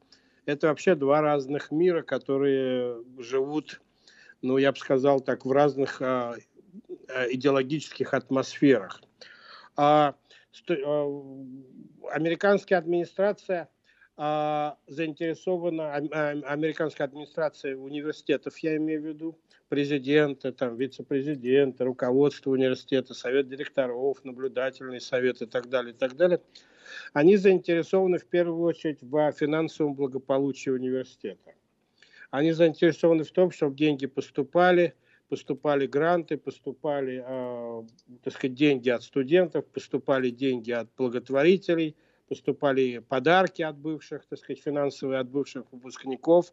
Это 0.44 0.66
вообще 0.66 0.94
два 0.94 1.22
разных 1.22 1.70
мира, 1.70 2.02
которые 2.02 3.02
живут, 3.18 3.80
ну, 4.42 4.58
я 4.58 4.72
бы 4.72 4.78
сказал 4.78 5.20
так, 5.20 5.46
в 5.46 5.52
разных 5.52 6.02
а, 6.02 6.34
идеологических 7.30 8.12
атмосферах. 8.12 9.00
А, 9.76 10.16
сто, 10.50 10.74
а, 10.84 12.14
американская 12.14 12.78
администрация– 12.78 13.70
заинтересована, 14.16 15.94
а, 15.94 16.30
американская 16.44 17.06
администрация 17.06 17.76
университетов, 17.76 18.58
я 18.58 18.76
имею 18.76 19.00
в 19.00 19.06
виду, 19.06 19.38
президента, 19.68 20.52
там, 20.52 20.76
вице-президента, 20.76 21.84
руководство 21.84 22.50
университета, 22.50 23.14
совет 23.14 23.48
директоров, 23.48 24.22
наблюдательный 24.22 25.00
совет 25.00 25.40
и 25.40 25.46
так 25.46 25.70
далее, 25.70 25.94
и 25.94 25.96
так 25.96 26.14
далее, 26.14 26.40
они 27.14 27.36
заинтересованы 27.36 28.18
в 28.18 28.26
первую 28.26 28.62
очередь 28.62 28.98
в 29.00 29.32
финансовом 29.32 29.94
благополучии 29.94 30.68
университета. 30.68 31.54
Они 32.30 32.52
заинтересованы 32.52 33.24
в 33.24 33.30
том, 33.30 33.50
чтобы 33.50 33.76
деньги 33.76 34.04
поступали, 34.06 34.94
поступали 35.30 35.86
гранты, 35.86 36.36
поступали, 36.36 37.24
э, 37.26 37.82
так 38.22 38.34
сказать, 38.34 38.54
деньги 38.54 38.90
от 38.90 39.02
студентов, 39.02 39.66
поступали 39.68 40.28
деньги 40.28 40.70
от 40.70 40.94
благотворителей– 40.96 41.96
поступали 42.32 42.96
подарки 42.96 43.60
от 43.60 43.76
бывших, 43.76 44.24
так 44.24 44.38
сказать, 44.38 44.62
финансовые 44.62 45.20
от 45.20 45.28
бывших 45.28 45.70
выпускников 45.70 46.50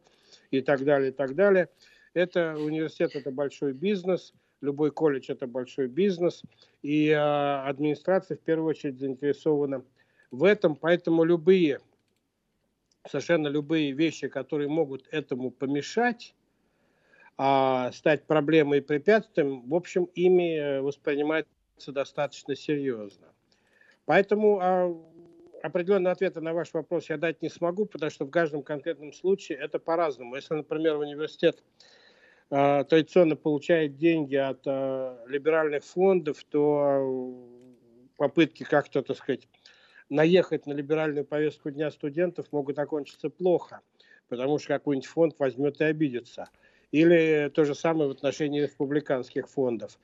и 0.52 0.60
так 0.60 0.84
далее, 0.84 1.12
и 1.12 1.14
так 1.14 1.36
далее. 1.36 1.70
Это 2.14 2.58
университет, 2.58 3.16
это 3.16 3.32
большой 3.32 3.72
бизнес, 3.72 4.34
любой 4.60 4.92
колледж 4.92 5.32
это 5.32 5.48
большой 5.48 5.88
бизнес, 5.88 6.44
и 6.82 7.08
э, 7.08 7.16
администрация 7.16 8.36
в 8.36 8.42
первую 8.42 8.72
очередь 8.72 9.00
заинтересована 9.00 9.86
в 10.32 10.44
этом, 10.44 10.76
поэтому 10.76 11.24
любые, 11.24 11.80
совершенно 13.08 13.48
любые 13.48 13.94
вещи, 13.94 14.28
которые 14.28 14.68
могут 14.68 15.08
этому 15.12 15.50
помешать, 15.50 16.36
а, 17.38 17.94
стать 17.94 18.26
проблемой 18.26 18.80
и 18.80 18.82
препятствием, 18.82 19.62
в 19.62 19.74
общем, 19.74 20.10
ими 20.14 20.58
э, 20.58 20.82
воспринимается 20.82 21.48
достаточно 21.88 22.54
серьезно. 22.54 23.28
Поэтому 24.04 24.60
а, 24.62 24.94
определенного 25.62 26.14
ответа 26.14 26.42
на 26.42 26.54
ваш 26.54 26.74
вопрос 26.74 27.10
я 27.10 27.18
дать 27.18 27.42
не 27.42 27.50
смогу, 27.50 27.86
потому 27.86 28.10
что 28.10 28.26
в 28.26 28.30
каждом 28.30 28.64
конкретном 28.64 29.14
случае 29.14 29.58
это 29.60 29.80
по-разному. 29.80 30.36
Если, 30.36 30.54
например, 30.54 30.98
университет 30.98 31.64
э, 32.50 32.84
традиционно 32.84 33.36
получает 33.36 33.98
деньги 33.98 34.36
от 34.36 34.62
э, 34.66 35.18
либеральных 35.28 35.84
фондов, 35.84 36.44
то 36.46 37.48
попытки 38.18 38.64
как-то, 38.64 39.02
так 39.02 39.18
сказать, 39.18 39.48
наехать 40.10 40.66
на 40.66 40.74
либеральную 40.74 41.26
повестку 41.26 41.70
дня 41.70 41.92
студентов 41.92 42.48
могут 42.52 42.80
окончиться 42.80 43.30
плохо, 43.30 43.82
потому 44.28 44.60
что 44.60 44.70
какой-нибудь 44.70 45.08
фонд 45.08 45.36
возьмет 45.40 45.80
и 45.82 45.86
обидится. 45.86 46.50
Или 46.92 47.52
то 47.54 47.66
же 47.66 47.76
самое 47.76 48.10
в 48.10 48.12
отношении 48.12 48.62
республиканских 48.62 49.48
фондов. 49.48 50.00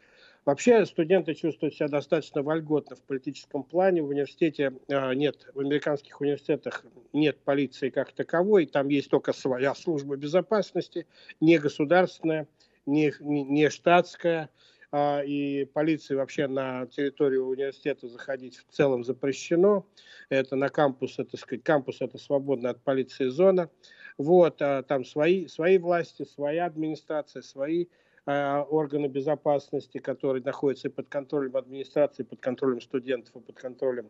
Вообще 0.45 0.85
студенты 0.85 1.33
чувствуют 1.33 1.73
себя 1.73 1.87
достаточно 1.87 2.43
вольготно 2.43 2.95
в 2.95 3.01
политическом 3.01 3.63
плане. 3.63 4.03
В 4.03 4.09
университете 4.09 4.73
а, 4.89 5.13
нет, 5.15 5.47
в 5.55 5.59
американских 5.59 6.21
университетах 6.21 6.85
нет 7.13 7.39
полиции 7.39 7.89
как 7.89 8.11
таковой. 8.11 8.67
Там 8.67 8.89
есть 8.89 9.09
только 9.09 9.33
своя 9.33 9.73
служба 9.73 10.17
безопасности, 10.17 11.07
не 11.41 11.57
государственная, 11.57 12.47
не, 12.85 13.11
не 13.19 13.69
штатская. 13.71 14.51
А, 14.91 15.21
и 15.25 15.65
полиции 15.65 16.13
вообще 16.13 16.47
на 16.47 16.85
территорию 16.85 17.47
университета 17.47 18.07
заходить 18.07 18.57
в 18.57 18.71
целом 18.71 19.03
запрещено. 19.03 19.87
Это 20.29 20.55
на 20.55 20.69
кампус, 20.69 21.17
это 21.17 21.37
сказать, 21.37 21.63
кампус 21.63 22.01
это 22.01 22.19
свободная 22.19 22.71
от 22.71 22.83
полиции 22.83 23.29
зона. 23.29 23.71
Вот, 24.19 24.61
а 24.61 24.83
там 24.83 25.05
свои, 25.05 25.47
свои 25.47 25.79
власти, 25.79 26.23
своя 26.23 26.67
администрация, 26.67 27.41
свои 27.41 27.87
органы 28.25 29.07
безопасности, 29.07 29.99
которые 29.99 30.43
находятся 30.43 30.89
под 30.89 31.07
контролем 31.07 31.55
администрации, 31.57 32.23
под 32.23 32.41
контролем 32.41 32.81
студентов 32.81 33.35
и 33.35 33.39
под 33.39 33.55
контролем 33.55 34.09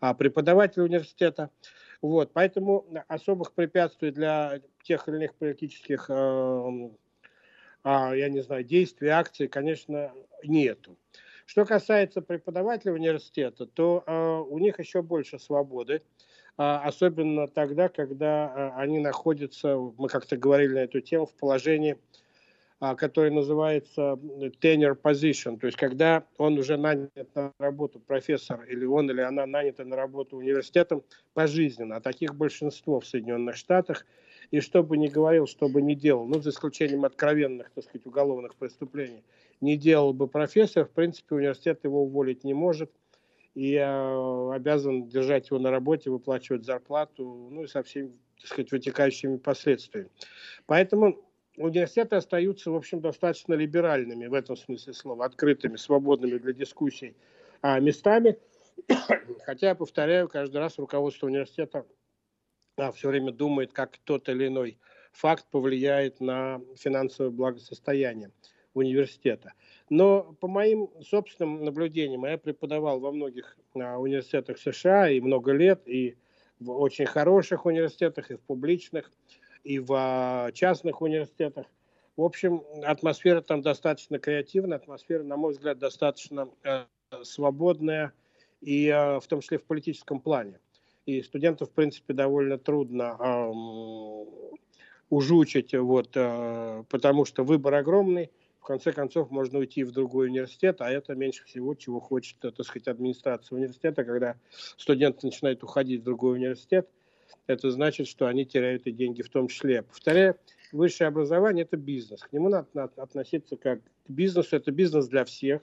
а, 0.00 0.14
преподавателей 0.14 0.86
университета. 0.86 1.50
Вот, 2.00 2.32
поэтому 2.32 2.84
особых 3.06 3.52
препятствий 3.52 4.10
для 4.10 4.60
тех 4.82 5.08
или 5.08 5.16
иных 5.16 5.34
политических, 5.34 6.06
э, 6.08 6.90
э, 7.84 7.88
я 8.16 8.28
не 8.28 8.40
знаю, 8.40 8.64
действий, 8.64 9.08
акций, 9.08 9.46
конечно, 9.46 10.12
нету. 10.42 10.96
Что 11.46 11.64
касается 11.64 12.20
преподавателей 12.20 12.94
университета, 12.94 13.66
то 13.66 14.02
э, 14.04 14.38
у 14.48 14.58
них 14.58 14.80
еще 14.80 15.02
больше 15.02 15.38
свободы, 15.38 16.02
а, 16.56 16.82
особенно 16.84 17.48
тогда, 17.48 17.88
когда 17.88 18.46
а, 18.46 18.74
они 18.76 18.98
находятся, 18.98 19.76
мы 19.96 20.08
как-то 20.08 20.36
говорили 20.36 20.74
на 20.74 20.78
эту 20.80 21.00
тему, 21.00 21.26
в 21.26 21.34
положении, 21.34 21.98
а, 22.82 22.96
которое 22.96 23.30
называется 23.30 24.18
tenure 24.60 25.00
position, 25.00 25.56
то 25.56 25.66
есть 25.66 25.78
когда 25.78 26.24
он 26.36 26.58
уже 26.58 26.76
нанят 26.76 27.32
на 27.36 27.52
работу 27.60 28.00
профессор, 28.00 28.64
или 28.64 28.84
он 28.84 29.08
или 29.08 29.20
она 29.20 29.46
нанята 29.46 29.84
на 29.84 29.94
работу 29.94 30.36
университетом 30.36 31.04
пожизненно, 31.32 31.94
а 31.94 32.00
таких 32.00 32.34
большинство 32.34 32.98
в 32.98 33.06
Соединенных 33.06 33.54
Штатах, 33.54 34.04
и 34.50 34.58
что 34.58 34.82
бы 34.82 34.96
ни 34.96 35.06
говорил, 35.06 35.46
что 35.46 35.68
бы 35.68 35.80
ни 35.80 35.94
делал, 35.94 36.26
ну, 36.26 36.40
за 36.40 36.50
исключением 36.50 37.04
откровенных, 37.04 37.70
так 37.70 37.84
сказать, 37.84 38.04
уголовных 38.04 38.56
преступлений, 38.56 39.22
не 39.60 39.76
делал 39.76 40.12
бы 40.12 40.26
профессор, 40.26 40.84
в 40.84 40.90
принципе, 40.90 41.36
университет 41.36 41.84
его 41.84 42.02
уволить 42.02 42.42
не 42.42 42.52
может– 42.52 42.90
и 43.54 43.74
э, 43.74 44.50
обязан 44.54 45.08
держать 45.08 45.50
его 45.50 45.58
на 45.58 45.70
работе, 45.70 46.10
выплачивать 46.10 46.64
зарплату, 46.64 47.48
ну 47.52 47.64
и 47.64 47.66
со 47.66 47.82
всеми, 47.82 48.12
так 48.40 48.46
сказать, 48.46 48.72
вытекающими 48.72 49.36
последствиями. 49.36 50.08
Поэтому 50.66 51.18
университеты 51.56 52.16
остаются, 52.16 52.70
в 52.70 52.76
общем, 52.76 53.00
достаточно 53.00 53.54
либеральными 53.54 54.26
в 54.26 54.34
этом 54.34 54.56
смысле 54.56 54.92
слова, 54.92 55.24
открытыми, 55.24 55.76
свободными 55.76 56.38
для 56.38 56.52
дискуссий 56.52 57.16
а, 57.60 57.78
местами. 57.80 58.38
Хотя, 59.44 59.68
я 59.68 59.74
повторяю, 59.74 60.28
каждый 60.28 60.58
раз 60.58 60.78
руководство 60.78 61.26
университета 61.26 61.86
а, 62.76 62.92
все 62.92 63.08
время 63.08 63.32
думает, 63.32 63.72
как 63.72 63.98
тот 63.98 64.28
или 64.28 64.48
иной 64.48 64.78
факт 65.12 65.46
повлияет 65.50 66.20
на 66.20 66.60
финансовое 66.76 67.30
благосостояние 67.30 68.30
университета. 68.74 69.52
Но 69.90 70.34
по 70.40 70.48
моим 70.48 70.88
собственным 71.02 71.64
наблюдениям, 71.64 72.24
я 72.24 72.38
преподавал 72.38 73.00
во 73.00 73.12
многих 73.12 73.58
а, 73.74 73.98
университетах 73.98 74.58
США 74.58 75.10
и 75.10 75.20
много 75.20 75.52
лет, 75.52 75.82
и 75.86 76.16
в 76.58 76.70
очень 76.70 77.06
хороших 77.06 77.66
университетах, 77.66 78.30
и 78.30 78.36
в 78.36 78.40
публичных, 78.40 79.10
и 79.64 79.78
в 79.78 79.92
а, 79.92 80.52
частных 80.52 81.02
университетах. 81.02 81.66
В 82.16 82.22
общем, 82.22 82.62
атмосфера 82.84 83.40
там 83.40 83.62
достаточно 83.62 84.18
креативная, 84.18 84.78
атмосфера, 84.78 85.22
на 85.22 85.36
мой 85.36 85.52
взгляд, 85.52 85.78
достаточно 85.78 86.48
э, 86.62 86.84
свободная, 87.22 88.12
и 88.60 88.86
э, 88.86 89.18
в 89.18 89.26
том 89.26 89.40
числе 89.40 89.58
в 89.58 89.64
политическом 89.64 90.20
плане. 90.20 90.60
И 91.06 91.22
студентов, 91.22 91.70
в 91.70 91.72
принципе, 91.72 92.12
довольно 92.12 92.58
трудно 92.58 93.16
э, 93.18 93.52
ужучить, 95.10 95.74
вот, 95.74 96.10
э, 96.14 96.84
потому 96.88 97.24
что 97.24 97.44
выбор 97.44 97.74
огромный, 97.74 98.30
в 98.60 98.64
конце 98.64 98.92
концов 98.92 99.30
можно 99.30 99.58
уйти 99.58 99.82
в 99.82 99.90
другой 99.90 100.28
университет, 100.28 100.80
а 100.80 100.90
это 100.90 101.16
меньше 101.16 101.44
всего, 101.44 101.74
чего 101.74 101.98
хочет, 101.98 102.38
так 102.38 102.62
сказать, 102.64 102.86
администрация 102.86 103.56
университета, 103.56 104.04
когда 104.04 104.36
студенты 104.76 105.26
начинают 105.26 105.64
уходить 105.64 106.02
в 106.02 106.04
другой 106.04 106.36
университет, 106.36 106.88
это 107.46 107.70
значит, 107.70 108.06
что 108.08 108.26
они 108.26 108.44
теряют 108.44 108.86
и 108.86 108.92
деньги 108.92 109.22
в 109.22 109.28
том 109.28 109.48
числе. 109.48 109.82
Повторяю, 109.82 110.36
высшее 110.72 111.08
образование– 111.08 111.64
это 111.64 111.76
бизнес. 111.76 112.22
К 112.22 112.32
нему 112.32 112.48
надо, 112.48 112.84
относиться 112.96 113.56
как 113.56 113.82
к 113.82 114.10
бизнесу. 114.10 114.56
Это 114.56 114.70
бизнес 114.70 115.08
для 115.08 115.24
всех. 115.24 115.62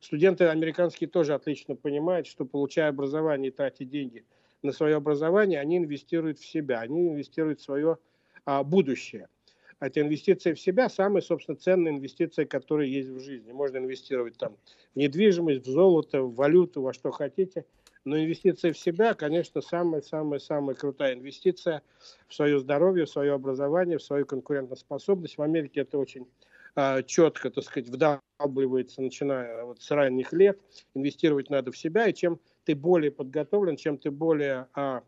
Студенты 0.00 0.44
американские 0.44 1.08
тоже 1.08 1.34
отлично 1.34 1.76
понимают, 1.76 2.26
что 2.26 2.44
получая 2.44 2.88
образование 2.88 3.50
и 3.50 3.54
тратя 3.54 3.84
деньги 3.84 4.24
на 4.62 4.72
свое 4.72 4.96
образование, 4.96 5.60
они 5.60 5.78
инвестируют 5.78 6.38
в 6.38 6.46
себя, 6.46 6.80
они 6.80 7.08
инвестируют 7.08 7.60
в 7.60 7.64
свое 7.64 7.98
а, 8.44 8.64
будущее– 8.64 9.28
это 9.80 10.00
инвестиция 10.00 10.54
в 10.54 10.60
себя, 10.60 10.88
самая, 10.88 11.22
собственно, 11.22 11.56
ценная 11.56 11.92
инвестиция, 11.92 12.46
которая 12.46 12.88
есть 12.88 13.08
в 13.10 13.20
жизни. 13.20 13.52
Можно 13.52 13.78
инвестировать 13.78 14.36
там 14.36 14.56
в 14.94 14.96
недвижимость, 14.96 15.66
в 15.66 15.70
золото, 15.70 16.22
в 16.22 16.34
валюту, 16.34 16.82
во 16.82 16.92
что 16.92 17.12
хотите. 17.12 17.64
Но 18.08 18.18
инвестиция 18.18 18.72
в 18.72 18.78
себя, 18.78 19.12
конечно, 19.12 19.60
самая-самая-самая 19.60 20.74
крутая 20.74 21.12
инвестиция 21.12 21.82
в 22.26 22.34
свое 22.34 22.58
здоровье, 22.58 23.04
в 23.04 23.10
свое 23.10 23.34
образование, 23.34 23.98
в 23.98 24.02
свою 24.02 24.24
конкурентоспособность. 24.24 25.36
В 25.36 25.42
Америке 25.42 25.80
это 25.82 25.98
очень 25.98 26.26
э, 26.74 27.02
четко, 27.02 27.50
так 27.50 27.64
сказать, 27.64 27.90
вдалбливается, 27.90 29.02
начиная 29.02 29.62
вот 29.64 29.82
с 29.82 29.90
ранних 29.90 30.32
лет. 30.32 30.58
Инвестировать 30.94 31.50
надо 31.50 31.70
в 31.70 31.76
себя, 31.76 32.08
и 32.08 32.14
чем 32.14 32.40
ты 32.64 32.74
более 32.74 33.10
подготовлен, 33.10 33.76
чем 33.76 33.98
ты 33.98 34.10
более 34.10 34.68
э, 34.74 35.02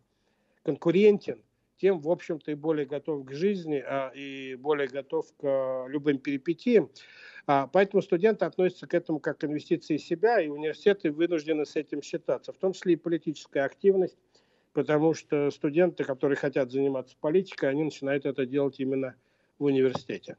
конкурентен, 0.63 1.41
тем, 1.81 2.01
в 2.01 2.11
общем-то, 2.11 2.51
и 2.51 2.55
более 2.55 2.87
готов 2.87 3.25
к 3.25 3.33
жизни 3.33 3.83
а, 3.85 4.11
и 4.15 4.55
более 4.55 4.89
готов 4.89 5.27
к 5.37 5.45
а, 5.45 5.87
любым 5.89 6.19
перипетиям. 6.19 6.91
А, 7.47 7.67
поэтому 7.67 8.03
студенты 8.03 8.45
относятся 8.45 8.87
к 8.87 8.95
этому 8.95 9.19
как 9.19 9.39
к 9.39 9.45
инвестиции 9.45 9.97
в 9.97 10.03
себя, 10.03 10.41
и 10.41 10.49
университеты 10.49 11.11
вынуждены 11.11 11.65
с 11.65 11.77
этим 11.77 12.03
считаться, 12.03 12.53
в 12.53 12.59
том 12.59 12.73
числе 12.75 12.93
и 12.93 12.97
политическая 12.97 13.63
активность, 13.63 14.17
потому 14.73 15.15
что 15.15 15.51
студенты, 15.51 16.05
которые 16.05 16.37
хотят 16.37 16.71
заниматься 16.71 17.17
политикой, 17.21 17.71
они 17.71 17.85
начинают 17.85 18.27
это 18.27 18.45
делать 18.47 18.79
именно 18.79 19.15
в 19.59 19.65
университете. 19.65 20.37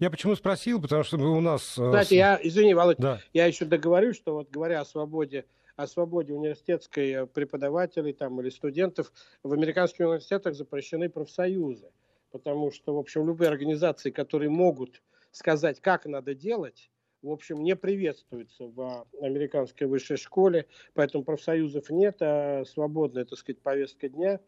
Я 0.00 0.10
почему 0.10 0.34
спросил, 0.34 0.80
потому 0.82 1.02
что 1.04 1.16
у 1.16 1.40
нас... 1.40 1.78
Э, 1.78 1.86
Кстати, 1.86 2.14
я, 2.14 2.38
извини, 2.42 2.74
Володь, 2.74 2.98
да. 2.98 3.20
я 3.32 3.46
еще 3.46 3.64
договорю, 3.64 4.12
что 4.12 4.34
вот 4.34 4.50
говоря 4.50 4.80
о 4.80 4.84
свободе 4.84 5.46
о 5.76 5.86
свободе 5.86 6.32
университетской 6.32 7.10
э, 7.10 7.26
преподавателей 7.26 8.12
там, 8.12 8.40
или 8.40 8.50
студентов, 8.50 9.12
в 9.42 9.52
американских 9.52 10.00
университетах 10.00 10.54
запрещены 10.54 11.08
профсоюзы. 11.08 11.90
Потому 12.30 12.70
что, 12.70 12.94
в 12.94 12.98
общем, 12.98 13.26
любые 13.26 13.48
организации, 13.48 14.10
которые 14.10 14.50
могут 14.50 15.02
сказать, 15.30 15.80
как 15.80 16.06
надо 16.06 16.34
делать, 16.34 16.90
в 17.22 17.30
общем, 17.30 17.62
не 17.62 17.76
приветствуются 17.76 18.66
в 18.66 19.06
американской 19.20 19.86
высшей 19.86 20.16
школе, 20.16 20.66
поэтому 20.94 21.24
профсоюзов 21.24 21.88
нет, 21.90 22.16
а 22.20 22.64
свободная, 22.64 23.24
так 23.24 23.38
сказать, 23.38 23.60
повестка 23.60 24.08
дня. 24.08 24.40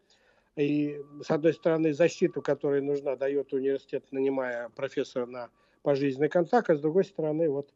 И, 0.57 1.01
с 1.21 1.31
одной 1.31 1.53
стороны, 1.53 1.93
защиту, 1.93 2.41
которая 2.41 2.81
нужна, 2.81 3.15
дает 3.15 3.53
университет, 3.53 4.05
нанимая 4.11 4.69
профессора 4.69 5.25
на 5.25 5.49
пожизненный 5.83 6.29
контакт, 6.29 6.69
а 6.69 6.75
с 6.75 6.81
другой 6.81 7.05
стороны, 7.05 7.49
вот 7.49 7.73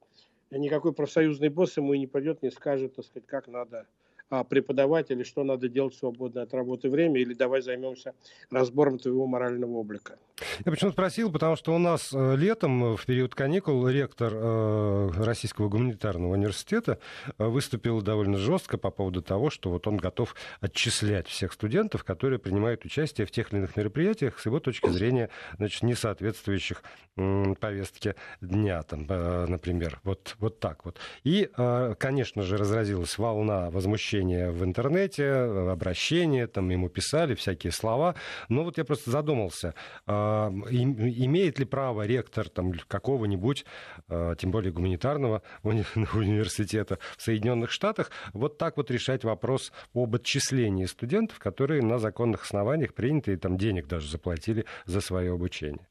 никакой 0.58 0.94
профсоюзный 0.94 1.50
босс 1.50 1.78
ему 1.78 1.94
и 1.94 2.00
не 2.00 2.08
пойдет, 2.08 2.42
не 2.42 2.50
скажет, 2.50 2.96
так 2.96 3.06
сказать, 3.06 3.28
как 3.28 3.48
надо 3.48 3.86
а, 4.30 4.44
преподавать 4.44 5.10
или 5.10 5.24
что 5.24 5.44
надо 5.44 5.70
делать 5.70 5.96
в 5.96 5.98
свободное 5.98 6.44
от 6.44 6.54
работы 6.54 6.90
время, 6.90 7.20
или 7.20 7.34
давай 7.34 7.62
займемся 7.62 8.14
разбором 8.52 9.00
твоего 9.00 9.26
морального 9.26 9.72
облика. 9.72 10.20
Я 10.66 10.72
почему 10.72 10.92
спросил, 10.92 11.32
потому 11.32 11.56
что 11.56 11.74
у 11.74 11.80
нас 11.80 12.12
э, 12.14 12.36
летом, 12.36 12.96
в 12.96 13.06
период 13.06 13.34
каникул, 13.34 13.88
ректор 13.88 14.32
э, 14.34 15.10
Российского 15.18 15.68
гуманитарного 15.68 16.34
университета 16.34 17.00
э, 17.38 17.46
выступил 17.46 18.02
довольно 18.02 18.38
жестко 18.38 18.78
по 18.78 18.92
поводу 18.92 19.24
того, 19.24 19.50
что 19.50 19.72
вот 19.72 19.88
он 19.88 19.98
готов 19.98 20.36
отчислять 20.62 21.28
всех 21.28 21.52
студентов, 21.52 22.04
которые 22.04 22.38
принимают 22.38 22.86
участие 22.86 23.26
в 23.26 23.32
тех 23.32 23.52
или 23.52 23.60
иных 23.60 23.76
мероприятиях, 23.76 24.40
с 24.40 24.46
его 24.46 24.60
точки 24.60 24.90
зрения, 24.90 25.30
значит, 25.58 25.82
не 25.82 25.96
соответствующих 25.96 26.84
повестке 27.16 28.16
дня, 28.40 28.82
там, 28.84 29.06
например. 29.08 30.00
Вот, 30.04 30.36
вот 30.40 30.60
так 30.60 30.86
вот. 30.86 30.98
И, 31.24 31.50
конечно 31.98 32.44
же, 32.44 32.56
разразилась 32.56 33.18
волна 33.18 33.70
возмущения 33.72 34.19
в 34.22 34.64
интернете, 34.64 35.30
обращения, 35.30 36.48
там 36.48 36.70
ему 36.70 36.90
писали 36.90 37.36
всякие 37.36 37.72
слова. 37.72 38.16
Но 38.50 38.64
вот 38.64 38.78
я 38.78 38.86
просто 38.86 39.12
задумался, 39.12 39.74
а, 40.06 40.50
имеет 40.50 41.60
ли 41.60 41.66
право 41.66 42.06
ректор 42.06 42.50
там, 42.50 42.74
какого-нибудь, 42.88 43.66
а, 44.08 44.36
тем 44.36 44.52
более 44.52 44.72
гуманитарного 44.72 45.42
уни- 45.64 45.86
университета 46.18 47.00
в 47.18 47.22
Соединенных 47.22 47.72
Штатах, 47.72 48.12
вот 48.34 48.58
так 48.58 48.78
вот 48.78 48.92
решать 48.92 49.24
вопрос 49.24 49.72
об 49.94 50.16
отчислении 50.16 50.86
студентов, 50.86 51.40
которые 51.40 51.82
на 51.82 52.00
законных 52.00 52.44
основаниях 52.44 52.94
приняты 52.94 53.34
и 53.34 53.38
там 53.38 53.58
денег 53.58 53.88
даже 53.88 54.10
заплатили 54.10 54.66
за 54.86 55.02
свое 55.02 55.34
обучение? 55.34 55.88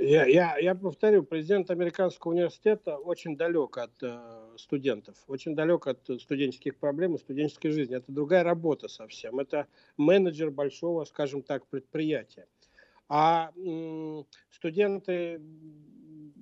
Я, 0.00 0.26
я, 0.26 0.56
я 0.58 0.74
повторю, 0.74 1.22
президент 1.24 1.70
американского 1.70 2.32
университета 2.32 2.96
очень 2.96 3.36
далек 3.36 3.78
от 3.78 3.90
э, 4.02 4.18
студентов, 4.56 5.16
очень 5.26 5.56
далек 5.56 5.86
от 5.86 6.00
студенческих 6.20 6.76
проблем 6.76 7.14
и 7.14 7.18
студенческой 7.18 7.70
жизни. 7.70 7.96
Это 7.96 8.12
другая 8.12 8.44
работа 8.44 8.88
совсем. 8.88 9.40
Это 9.40 9.66
менеджер 9.96 10.50
большого, 10.50 11.04
скажем 11.04 11.42
так, 11.42 11.66
предприятия. 11.66 12.46
А 13.08 13.52
студенты 14.50 15.40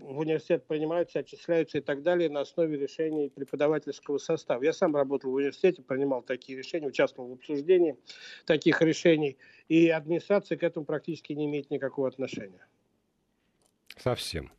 в 0.01 0.19
университет 0.19 0.67
принимаются, 0.67 1.21
отчисляются 1.21 1.79
и 1.79 1.81
так 1.81 2.03
далее 2.03 2.29
на 2.29 2.41
основе 2.41 2.77
решений 2.77 3.31
преподавательского 3.31 4.19
состава. 4.19 4.63
Я 4.63 4.73
сам 4.73 4.95
работал 4.95 5.31
в 5.31 5.35
университете, 5.35 5.83
принимал 5.83 6.23
такие 6.23 6.59
решения, 6.59 6.89
участвовал 6.89 7.31
в 7.31 7.33
обсуждении 7.35 7.97
таких 8.45 8.83
решений, 8.83 9.39
и 9.69 9.89
администрация 9.89 10.59
к 10.59 10.63
этому 10.63 10.85
практически 10.85 11.33
не 11.33 11.47
имеет 11.47 11.71
никакого 11.71 12.09
отношения. 12.09 12.67
Совсем. 13.97 14.51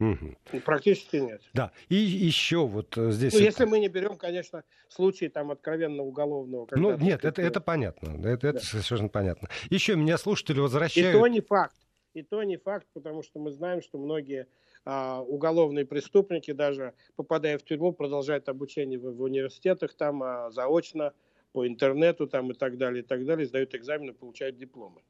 Угу. 0.00 0.60
Практически 0.64 1.16
нет. 1.16 1.42
Да. 1.52 1.72
И 1.90 1.94
еще 1.94 2.66
вот 2.66 2.96
э, 2.96 3.10
здесь... 3.10 3.34
Ну, 3.34 3.40
это... 3.40 3.46
если 3.46 3.64
мы 3.66 3.80
не 3.80 3.88
берем, 3.88 4.16
конечно, 4.16 4.64
случаи 4.88 5.26
там 5.26 5.50
откровенно 5.50 6.02
уголовного. 6.02 6.66
Ну, 6.70 6.96
нет, 6.96 7.24
это, 7.24 7.42
это 7.42 7.60
понятно. 7.60 8.16
Это, 8.26 8.48
это 8.48 8.52
да. 8.54 8.60
совершенно 8.60 9.10
понятно. 9.10 9.48
Еще 9.68 9.96
меня 9.96 10.16
слушатели 10.16 10.58
возвращают... 10.58 11.14
И 11.14 11.18
то 11.18 11.26
не 11.26 11.40
факт. 11.42 11.76
И 12.14 12.22
то 12.22 12.42
не 12.42 12.56
факт, 12.56 12.86
потому 12.94 13.22
что 13.22 13.38
мы 13.38 13.52
знаем, 13.52 13.82
что 13.82 13.98
многие 13.98 14.48
а, 14.84 15.20
уголовные 15.20 15.84
преступники, 15.84 16.52
даже 16.52 16.94
попадая 17.14 17.58
в 17.58 17.62
тюрьму, 17.62 17.92
продолжают 17.92 18.48
обучение 18.48 18.98
в, 18.98 19.14
в 19.14 19.22
университетах, 19.22 19.94
там 19.94 20.22
а, 20.22 20.50
заочно, 20.50 21.12
по 21.52 21.66
интернету 21.66 22.26
там, 22.26 22.50
и 22.50 22.54
так 22.54 22.78
далее, 22.78 23.02
и 23.02 23.06
так 23.06 23.24
далее, 23.26 23.46
сдают 23.46 23.74
экзамены, 23.74 24.14
получают 24.14 24.56
дипломы. 24.56 25.02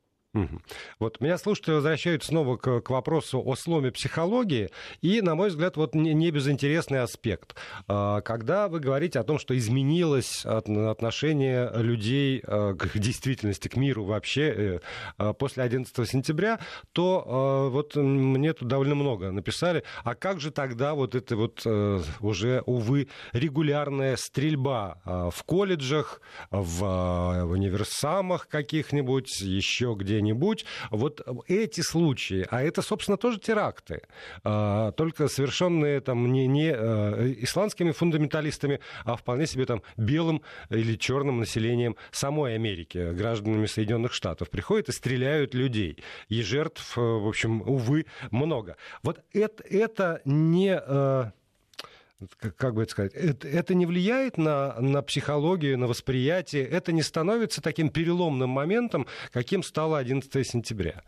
Вот 1.00 1.20
меня 1.20 1.38
слушатели 1.38 1.74
возвращают 1.74 2.22
снова 2.22 2.56
к, 2.56 2.82
к 2.82 2.90
вопросу 2.90 3.42
о 3.44 3.56
сломе 3.56 3.90
психологии, 3.90 4.70
и, 5.00 5.22
на 5.22 5.34
мой 5.34 5.48
взгляд, 5.48 5.76
вот 5.76 5.94
не, 5.94 6.14
не 6.14 6.30
безинтересный 6.30 7.00
аспект. 7.00 7.56
А, 7.88 8.20
когда 8.20 8.68
вы 8.68 8.78
говорите 8.78 9.18
о 9.18 9.24
том, 9.24 9.40
что 9.40 9.56
изменилось 9.58 10.44
отношение 10.46 11.70
людей 11.74 12.42
а, 12.46 12.74
к 12.74 12.92
действительности, 12.98 13.66
к 13.66 13.76
миру 13.76 14.04
вообще 14.04 14.42
э, 14.42 14.80
а, 15.18 15.32
после 15.32 15.64
11 15.64 16.08
сентября, 16.08 16.60
то 16.92 17.70
вот 17.72 17.96
мне 17.96 18.52
тут 18.52 18.68
довольно 18.68 18.94
много 18.94 19.32
написали, 19.32 19.82
а 20.04 20.14
как 20.14 20.40
же 20.40 20.50
тогда 20.50 20.94
вот 20.94 21.14
это 21.14 21.36
вот 21.36 21.62
э, 21.64 22.00
уже, 22.20 22.62
увы, 22.66 23.08
регулярная 23.32 24.16
стрельба 24.16 25.00
в 25.04 25.42
колледжах, 25.44 26.20
в 26.50 27.44
универсамах 27.50 28.48
каких-нибудь, 28.48 29.40
еще 29.40 29.94
где 29.98 30.19
где-нибудь. 30.20 30.64
Вот 30.90 31.20
эти 31.48 31.80
случаи, 31.80 32.46
а 32.50 32.62
это, 32.62 32.82
собственно, 32.82 33.16
тоже 33.16 33.38
теракты, 33.38 34.02
а, 34.44 34.92
только 34.92 35.28
совершенные 35.28 36.00
там 36.00 36.32
не, 36.32 36.46
не 36.46 36.72
э, 36.74 37.34
исландскими 37.38 37.92
фундаменталистами, 37.92 38.80
а 39.04 39.16
вполне 39.16 39.46
себе 39.46 39.66
там 39.66 39.82
белым 39.96 40.42
или 40.70 40.96
черным 40.96 41.38
населением 41.38 41.96
самой 42.10 42.54
Америки, 42.54 43.12
гражданами 43.12 43.66
Соединенных 43.66 44.12
Штатов, 44.12 44.50
приходят 44.50 44.88
и 44.88 44.92
стреляют 44.92 45.54
людей. 45.54 46.02
И 46.28 46.42
жертв, 46.42 46.96
э, 46.96 47.00
в 47.00 47.28
общем, 47.28 47.62
увы, 47.62 48.06
много. 48.30 48.76
Вот 49.02 49.20
это, 49.32 49.64
это 49.64 50.20
не 50.24 51.30
э, 52.20 52.50
как 52.56 52.74
бы 52.74 52.82
это 52.82 52.92
сказать, 52.92 53.14
это, 53.14 53.48
это 53.48 53.74
не 53.74 53.86
влияет 53.86 54.38
на, 54.38 54.80
на 54.80 55.02
психологию, 55.02 55.78
на 55.78 55.86
восприятие, 55.86 56.66
это 56.66 56.92
не 56.92 57.02
становится 57.02 57.60
таким 57.62 57.90
переломным 57.90 58.50
моментом, 58.50 59.06
каким 59.32 59.62
стало 59.62 59.98
11 59.98 60.46
сентября? 60.46 61.02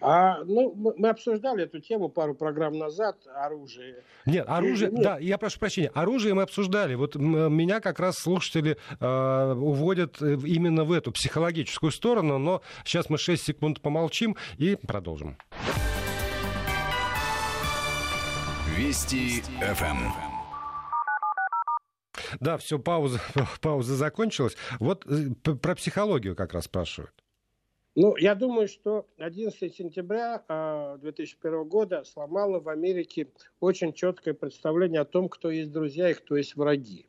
А, 0.00 0.42
ну, 0.44 0.94
мы 0.96 1.10
обсуждали 1.10 1.64
эту 1.64 1.80
тему 1.80 2.08
пару 2.08 2.34
программ 2.34 2.78
назад, 2.78 3.16
оружие. 3.34 4.02
Нет, 4.24 4.46
оружие, 4.48 4.90
Нет. 4.90 5.02
да, 5.02 5.18
я 5.18 5.36
прошу 5.36 5.58
прощения, 5.58 5.90
оружие 5.94 6.32
мы 6.32 6.42
обсуждали. 6.42 6.94
Вот 6.94 7.16
меня 7.16 7.80
как 7.80 8.00
раз 8.00 8.16
слушатели 8.16 8.78
э, 8.98 9.52
уводят 9.52 10.20
э, 10.22 10.38
именно 10.44 10.84
в 10.84 10.92
эту 10.92 11.12
психологическую 11.12 11.92
сторону, 11.92 12.38
но 12.38 12.62
сейчас 12.84 13.10
мы 13.10 13.18
6 13.18 13.42
секунд 13.44 13.80
помолчим 13.82 14.36
и 14.56 14.76
продолжим. 14.76 15.36
Вести 18.80 19.42
ФМ. 19.60 19.84
Эм. 19.84 20.12
Да, 22.40 22.56
все, 22.56 22.78
пауза, 22.78 23.20
пауза 23.60 23.94
закончилась. 23.94 24.56
Вот 24.78 25.04
э, 25.06 25.34
про 25.54 25.74
психологию 25.74 26.34
как 26.34 26.54
раз 26.54 26.64
спрашивают. 26.64 27.12
Ну, 27.94 28.16
я 28.16 28.34
думаю, 28.34 28.68
что 28.68 29.06
11 29.18 29.76
сентября 29.76 30.42
2001 30.98 31.54
а, 31.54 31.64
года 31.64 32.04
сломало 32.04 32.58
в 32.58 32.70
Америке 32.70 33.28
очень 33.60 33.92
четкое 33.92 34.32
представление 34.32 35.02
о 35.02 35.04
том, 35.04 35.28
кто 35.28 35.50
есть 35.50 35.72
друзья 35.72 36.08
и 36.08 36.14
кто 36.14 36.38
есть 36.38 36.56
враги. 36.56 37.06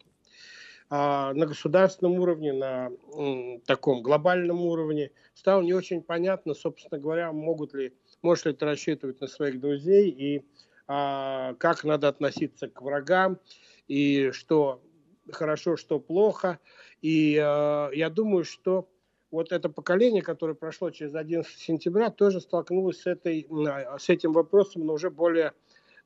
А, 0.89 1.33
на 1.33 1.45
государственном 1.45 2.19
уровне, 2.19 2.51
на 2.51 2.91
таком 3.65 4.01
глобальном 4.03 4.59
уровне 4.59 5.11
стало 5.35 5.61
не 5.61 5.73
очень 5.73 6.01
понятно, 6.01 6.53
собственно 6.53 6.99
говоря, 6.99 7.31
могут 7.31 7.73
ли, 7.73 7.93
можешь 8.21 8.43
ли 8.43 8.51
ты 8.51 8.65
рассчитывать 8.65 9.21
на 9.21 9.27
своих 9.27 9.61
друзей 9.61 10.09
и 10.09 10.45
как 11.57 11.83
надо 11.83 12.07
относиться 12.09 12.67
к 12.67 12.81
врагам 12.81 13.39
и 13.87 14.31
что 14.31 14.81
хорошо, 15.31 15.77
что 15.77 15.99
плохо. 15.99 16.59
И 17.01 17.37
а, 17.37 17.89
я 17.91 18.09
думаю, 18.09 18.43
что 18.43 18.89
вот 19.31 19.51
это 19.51 19.69
поколение, 19.69 20.21
которое 20.21 20.53
прошло 20.53 20.91
через 20.91 21.15
11 21.15 21.57
сентября, 21.57 22.09
тоже 22.09 22.41
столкнулось 22.41 23.01
с, 23.01 23.07
этой, 23.07 23.47
с 23.99 24.09
этим 24.09 24.33
вопросом, 24.33 24.85
но 24.85 24.93
уже 24.93 25.09
более 25.09 25.53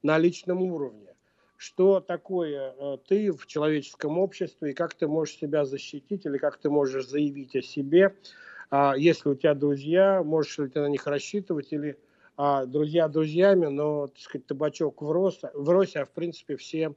на 0.04 0.18
личном 0.18 0.62
уровне. 0.62 1.16
Что 1.58 2.00
такое 2.00 2.76
а, 2.78 2.98
ты 2.98 3.32
в 3.32 3.46
человеческом 3.48 4.18
обществе, 4.18 4.72
и 4.72 4.74
как 4.74 4.94
ты 4.94 5.08
можешь 5.08 5.38
себя 5.38 5.66
защитить, 5.66 6.26
или 6.26 6.38
как 6.38 6.58
ты 6.58 6.70
можешь 6.70 7.08
заявить 7.08 7.56
о 7.56 7.62
себе, 7.62 8.16
если 8.98 9.30
у 9.30 9.36
тебя 9.36 9.54
друзья, 9.54 10.24
можешь 10.24 10.58
ли 10.58 10.68
ты 10.68 10.82
на 10.82 10.88
них 10.88 11.06
рассчитывать, 11.06 11.72
или 11.72 12.00
а, 12.38 12.66
друзья 12.66 13.08
друзьями, 13.08 13.68
но, 13.68 14.08
так 14.08 14.20
сказать, 14.20 14.48
табачок 14.48 15.02
в 15.02 15.12
росе, 15.12 15.50
в 15.54 15.70
росе 15.70 16.00
а 16.00 16.06
в 16.06 16.12
принципе 16.12 16.58
все 16.58 16.94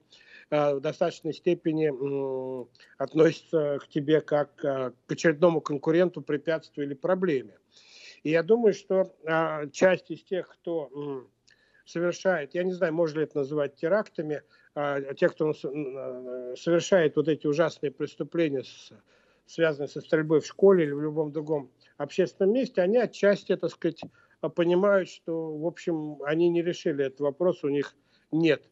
а, 0.51 0.75
в 0.75 0.81
достаточной 0.81 1.33
степени 1.33 1.89
м, 1.89 2.69
относятся 2.97 3.79
к 3.81 3.89
тебе 3.89 4.21
как 4.21 4.65
а, 4.65 4.93
к 5.07 5.13
очередному 5.13 5.61
конкуренту, 5.61 6.23
препятствию 6.23 6.87
или 6.87 6.95
проблеме. 6.95 7.59
И 8.25 8.31
я 8.31 8.43
думаю, 8.43 8.75
что 8.75 9.15
а, 9.27 9.67
часть 9.69 10.11
из 10.11 10.23
тех, 10.25 10.49
кто 10.49 11.27
совершает, 11.85 12.55
я 12.55 12.65
не 12.65 12.73
знаю, 12.73 12.93
можно 12.93 13.19
ли 13.19 13.25
это 13.25 13.39
называть 13.39 13.77
терактами, 13.77 14.43
тех, 15.17 15.33
кто 15.33 15.55
совершает 15.55 17.17
вот 17.17 17.29
эти 17.29 17.47
ужасные 17.47 17.91
преступления, 17.91 18.63
связанные 19.47 19.89
со 19.89 20.01
стрельбой 20.03 20.41
в 20.41 20.47
школе 20.47 20.85
или 20.85 20.93
в 20.93 21.01
любом 21.01 21.33
другом 21.33 21.71
общественном 21.97 22.53
месте, 22.53 22.83
они 22.83 22.99
отчасти, 22.99 23.57
так 23.57 23.71
сказать, 23.71 24.03
понимают, 24.41 25.09
что, 25.09 25.57
в 25.57 25.67
общем, 25.67 26.23
они 26.23 26.49
не 26.49 26.63
решили 26.63 27.07
этот 27.07 27.21
вопрос, 27.21 27.65
у 27.65 27.69
них 27.69 27.97
нет 28.31 28.63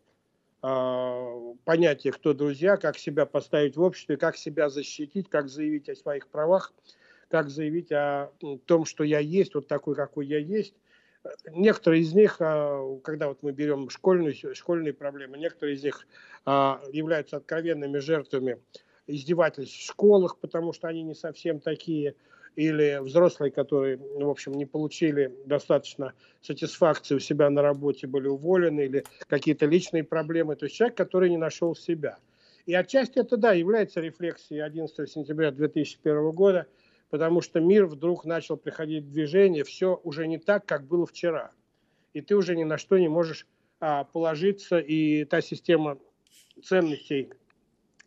э, 0.62 1.55
понятия, 1.64 2.12
кто 2.12 2.35
друзья, 2.35 2.76
как 2.76 2.98
себя 2.98 3.26
поставить 3.26 3.76
в 3.76 3.83
обществе, 3.83 4.16
как 4.16 4.37
себя 4.37 4.68
защитить, 4.68 5.29
как 5.29 5.48
заявить 5.48 5.88
о 5.88 5.96
своих 5.96 6.29
правах, 6.29 6.72
как 7.29 7.50
заявить 7.50 7.90
о 7.90 8.31
том, 8.66 8.85
что 8.85 9.02
я 9.02 9.18
есть, 9.18 9.55
вот 9.55 9.66
такой, 9.66 9.96
какой 9.96 10.26
я 10.26 10.38
есть. 10.38 10.74
Некоторые 11.50 12.02
из 12.02 12.12
них, 12.14 12.37
а, 12.38 12.98
когда 13.02 13.29
вот 13.29 13.42
мы 13.42 13.50
берем 13.50 13.90
школьную, 13.90 14.35
школьные 14.55 14.92
проблемы, 14.92 15.38
некоторые 15.38 15.74
из 15.74 15.83
них 15.83 16.07
а, 16.44 16.81
являются 16.92 17.38
откровенными 17.38 17.98
жертвами 17.98 18.61
издевательств 19.09 19.76
в 19.76 19.87
школах, 19.87 20.38
потому 20.38 20.72
что 20.72 20.87
они 20.87 21.02
не 21.02 21.14
совсем 21.14 21.59
такие 21.59 22.14
или 22.57 22.99
взрослые, 23.03 23.53
которые, 23.53 23.99
в 23.99 24.29
общем, 24.29 24.55
не 24.55 24.64
получили 24.64 25.33
достаточно 25.45 26.14
сатисфакции 26.40 27.14
у 27.14 27.21
себя 27.21 27.51
на 27.51 27.62
работе, 27.62 28.07
были 28.07 28.29
уволены, 28.29 28.87
или 28.87 29.05
какие-то 29.29 29.66
личные 29.66 30.05
проблемы. 30.05 30.57
То 30.57 30.64
есть 30.64 30.75
человек, 30.75 30.97
который 30.97 31.29
не 31.29 31.37
нашел 31.37 31.77
себя. 31.77 32.19
И 32.64 32.75
отчасти 32.75 33.19
это, 33.19 33.37
да, 33.37 33.53
является 33.53 34.01
рефлексией 34.01 34.61
11 34.61 35.09
сентября 35.09 35.51
2001 35.53 36.31
года, 36.33 36.66
потому 37.11 37.42
что 37.42 37.61
мир 37.61 37.87
вдруг 37.87 38.25
начал 38.25 38.57
приходить 38.57 39.05
в 39.05 39.12
движение, 39.12 39.62
все 39.62 40.01
уже 40.03 40.27
не 40.27 40.38
так, 40.38 40.64
как 40.64 40.87
было 40.87 41.07
вчера. 41.07 41.53
И 42.14 42.23
ты 42.23 42.35
уже 42.35 42.57
ни 42.57 42.64
на 42.64 42.79
что 42.79 42.99
не 42.99 43.09
можешь 43.09 43.47
а, 43.81 44.05
положиться, 44.05 44.79
и 44.79 45.25
та 45.27 45.42
система 45.42 45.99
ценностей, 46.64 47.31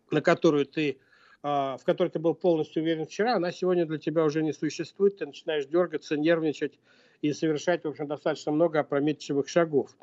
на 0.09 0.21
которую 0.21 0.65
ты 0.65 0.97
в 1.41 1.79
которой 1.85 2.09
ты 2.09 2.19
был 2.19 2.33
полностью 2.33 2.83
уверен 2.83 3.05
вчера, 3.05 3.35
она 3.35 3.51
сегодня 3.51 3.85
для 3.85 3.97
тебя 3.97 4.25
уже 4.25 4.43
не 4.43 4.51
существует, 4.51 5.17
ты 5.17 5.25
начинаешь 5.25 5.65
дергаться, 5.65 6.17
нервничать 6.17 6.77
и 7.21 7.31
совершать, 7.33 7.83
в 7.83 7.87
общем, 7.87 8.07
достаточно 8.07 8.51
много 8.51 8.79
опрометчивых 8.79 9.47
шагов. 9.47 9.95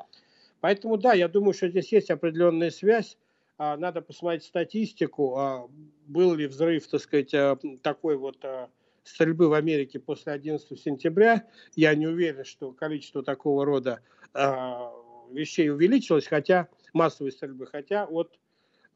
Поэтому, 0.61 0.97
да, 0.97 1.13
я 1.13 1.27
думаю, 1.27 1.53
что 1.53 1.67
здесь 1.67 1.91
есть 1.91 2.09
определенная 2.09 2.71
связь. 2.71 3.17
А, 3.57 3.77
надо 3.77 4.01
посмотреть 4.01 4.43
статистику, 4.43 5.35
а, 5.37 5.67
был 6.07 6.33
ли 6.33 6.47
взрыв, 6.47 6.87
так 6.87 7.01
сказать, 7.01 7.33
такой 7.81 8.17
вот 8.17 8.43
стрельбы 9.03 9.47
в 9.47 9.53
Америке 9.53 9.99
после 9.99 10.33
11 10.33 10.79
сентября. 10.79 11.47
Я 11.75 11.95
не 11.95 12.07
уверен, 12.07 12.45
что 12.45 12.71
количество 12.71 13.23
такого 13.23 13.65
рода 13.65 14.01
вещей 15.31 15.69
увеличилось, 15.69 16.27
хотя 16.27 16.67
массовой 16.93 17.31
стрельбы, 17.31 17.67
хотя 17.67 18.05
от 18.05 18.37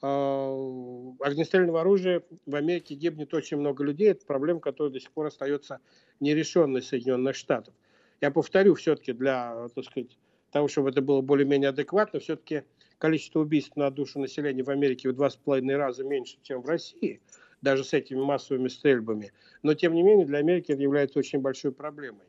а, 0.02 1.11
огнестрельного 1.22 1.82
оружия 1.82 2.24
в 2.46 2.56
Америке 2.56 2.96
гибнет 2.96 3.34
очень 3.34 3.58
много 3.58 3.84
людей. 3.84 4.12
Это 4.12 4.26
проблема, 4.26 4.60
которая 4.60 4.92
до 4.92 5.00
сих 5.00 5.12
пор 5.12 5.28
остается 5.28 5.80
нерешенной 6.20 6.82
Соединенных 6.82 7.36
Штатов. 7.36 7.74
Я 8.22 8.32
повторю, 8.32 8.76
все-таки 8.76 9.14
для 9.14 9.68
так 9.76 9.86
сказать, 9.86 10.18
того, 10.52 10.68
чтобы 10.68 10.90
это 10.90 11.02
было 11.02 11.22
более-менее 11.22 11.70
адекватно, 11.70 12.20
все-таки 12.20 12.64
количество 12.98 13.40
убийств 13.40 13.76
на 13.76 13.90
душу 13.90 14.20
населения 14.20 14.64
в 14.64 14.70
Америке 14.70 15.10
в 15.10 15.14
два 15.14 15.30
с 15.30 15.36
половиной 15.36 15.76
раза 15.76 16.04
меньше, 16.04 16.38
чем 16.44 16.62
в 16.62 16.68
России, 16.68 17.22
даже 17.62 17.84
с 17.84 17.94
этими 17.94 18.20
массовыми 18.20 18.68
стрельбами. 18.68 19.32
Но, 19.64 19.74
тем 19.74 19.94
не 19.94 20.04
менее, 20.04 20.26
для 20.26 20.40
Америки 20.40 20.72
это 20.72 20.82
является 20.82 21.18
очень 21.20 21.40
большой 21.40 21.72
проблемой. 21.72 22.28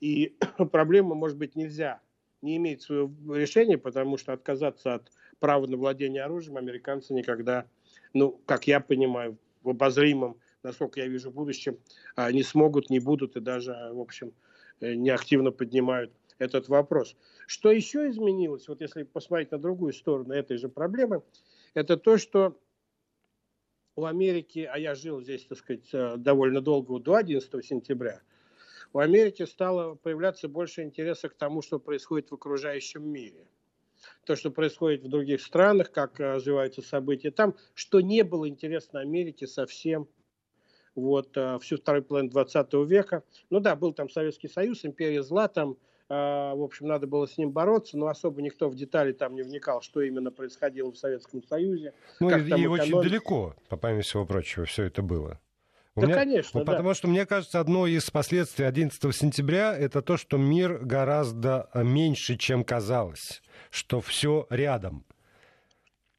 И 0.00 0.36
проблему, 0.70 1.14
может 1.14 1.38
быть, 1.38 1.56
нельзя 1.56 2.00
не 2.42 2.56
имеет 2.56 2.82
своего 2.82 3.36
решения, 3.36 3.78
потому 3.78 4.18
что 4.18 4.32
отказаться 4.32 4.94
от 4.94 5.10
права 5.38 5.66
на 5.66 5.76
владение 5.76 6.24
оружием 6.24 6.56
американцы 6.56 7.14
никогда, 7.14 7.66
ну, 8.12 8.40
как 8.46 8.66
я 8.66 8.80
понимаю, 8.80 9.38
в 9.62 9.70
обозримом, 9.70 10.38
насколько 10.62 11.00
я 11.00 11.06
вижу, 11.06 11.30
в 11.30 11.34
будущем, 11.34 11.78
а, 12.16 12.30
не 12.32 12.42
смогут, 12.42 12.90
не 12.90 13.00
будут 13.00 13.36
и 13.36 13.40
даже, 13.40 13.72
в 13.92 14.00
общем, 14.00 14.32
э, 14.80 14.94
не 14.94 15.10
активно 15.10 15.50
поднимают 15.50 16.12
этот 16.38 16.68
вопрос. 16.68 17.16
Что 17.46 17.70
еще 17.70 18.08
изменилось, 18.08 18.68
вот 18.68 18.80
если 18.80 19.02
посмотреть 19.02 19.50
на 19.50 19.58
другую 19.58 19.92
сторону 19.92 20.34
этой 20.34 20.56
же 20.56 20.68
проблемы, 20.68 21.22
это 21.74 21.96
то, 21.96 22.18
что 22.18 22.58
у 23.96 24.04
Америки, 24.04 24.68
а 24.70 24.78
я 24.78 24.94
жил 24.94 25.20
здесь, 25.20 25.44
так 25.44 25.58
сказать, 25.58 25.88
э, 25.92 26.16
довольно 26.16 26.60
долго, 26.60 26.98
до 26.98 27.16
11 27.16 27.64
сентября, 27.64 28.22
у 28.92 28.98
Америки 28.98 29.44
стало 29.46 29.94
появляться 29.94 30.48
больше 30.48 30.82
интереса 30.82 31.28
к 31.28 31.34
тому, 31.34 31.62
что 31.62 31.78
происходит 31.78 32.30
в 32.30 32.34
окружающем 32.34 33.08
мире. 33.08 33.46
То, 34.24 34.36
что 34.36 34.50
происходит 34.50 35.02
в 35.02 35.08
других 35.08 35.40
странах, 35.40 35.90
как 35.92 36.18
развиваются 36.18 36.82
события 36.82 37.30
там, 37.30 37.54
что 37.74 38.00
не 38.00 38.22
было 38.22 38.48
интересно 38.48 39.00
Америке 39.00 39.46
совсем 39.46 40.08
вот, 40.94 41.36
э, 41.36 41.58
всю 41.60 41.76
вторую 41.76 42.04
половину 42.04 42.30
20 42.30 42.72
века. 42.84 43.24
Ну 43.50 43.60
да, 43.60 43.76
был 43.76 43.92
там 43.92 44.08
Советский 44.10 44.48
Союз, 44.48 44.84
империя 44.84 45.22
зла, 45.22 45.48
там 45.48 45.76
а, 46.14 46.54
в 46.54 46.62
общем, 46.62 46.88
надо 46.88 47.06
было 47.06 47.26
с 47.26 47.38
ним 47.38 47.52
бороться, 47.52 47.96
но 47.96 48.08
особо 48.08 48.42
никто 48.42 48.68
в 48.68 48.74
детали 48.74 49.12
там 49.12 49.34
не 49.34 49.40
вникал, 49.40 49.80
что 49.80 50.02
именно 50.02 50.30
происходило 50.30 50.92
в 50.92 50.98
Советском 50.98 51.42
Союзе. 51.42 51.94
Ну 52.20 52.28
и, 52.28 52.60
и 52.60 52.66
очень 52.66 53.00
далеко, 53.00 53.54
по 53.70 53.78
памяти 53.78 54.04
всего 54.04 54.26
прочего, 54.26 54.66
все 54.66 54.84
это 54.84 55.00
было. 55.00 55.40
У 55.94 56.00
да, 56.00 56.06
меня, 56.06 56.16
конечно, 56.16 56.60
ну, 56.60 56.64
да. 56.64 56.72
Потому 56.72 56.94
что, 56.94 57.08
мне 57.08 57.26
кажется, 57.26 57.60
одно 57.60 57.86
из 57.86 58.10
последствий 58.10 58.64
11 58.64 59.14
сентября 59.14 59.76
это 59.76 60.00
то, 60.00 60.16
что 60.16 60.38
мир 60.38 60.78
гораздо 60.78 61.68
меньше, 61.74 62.36
чем 62.36 62.64
казалось, 62.64 63.42
что 63.70 64.00
все 64.00 64.46
рядом. 64.48 65.04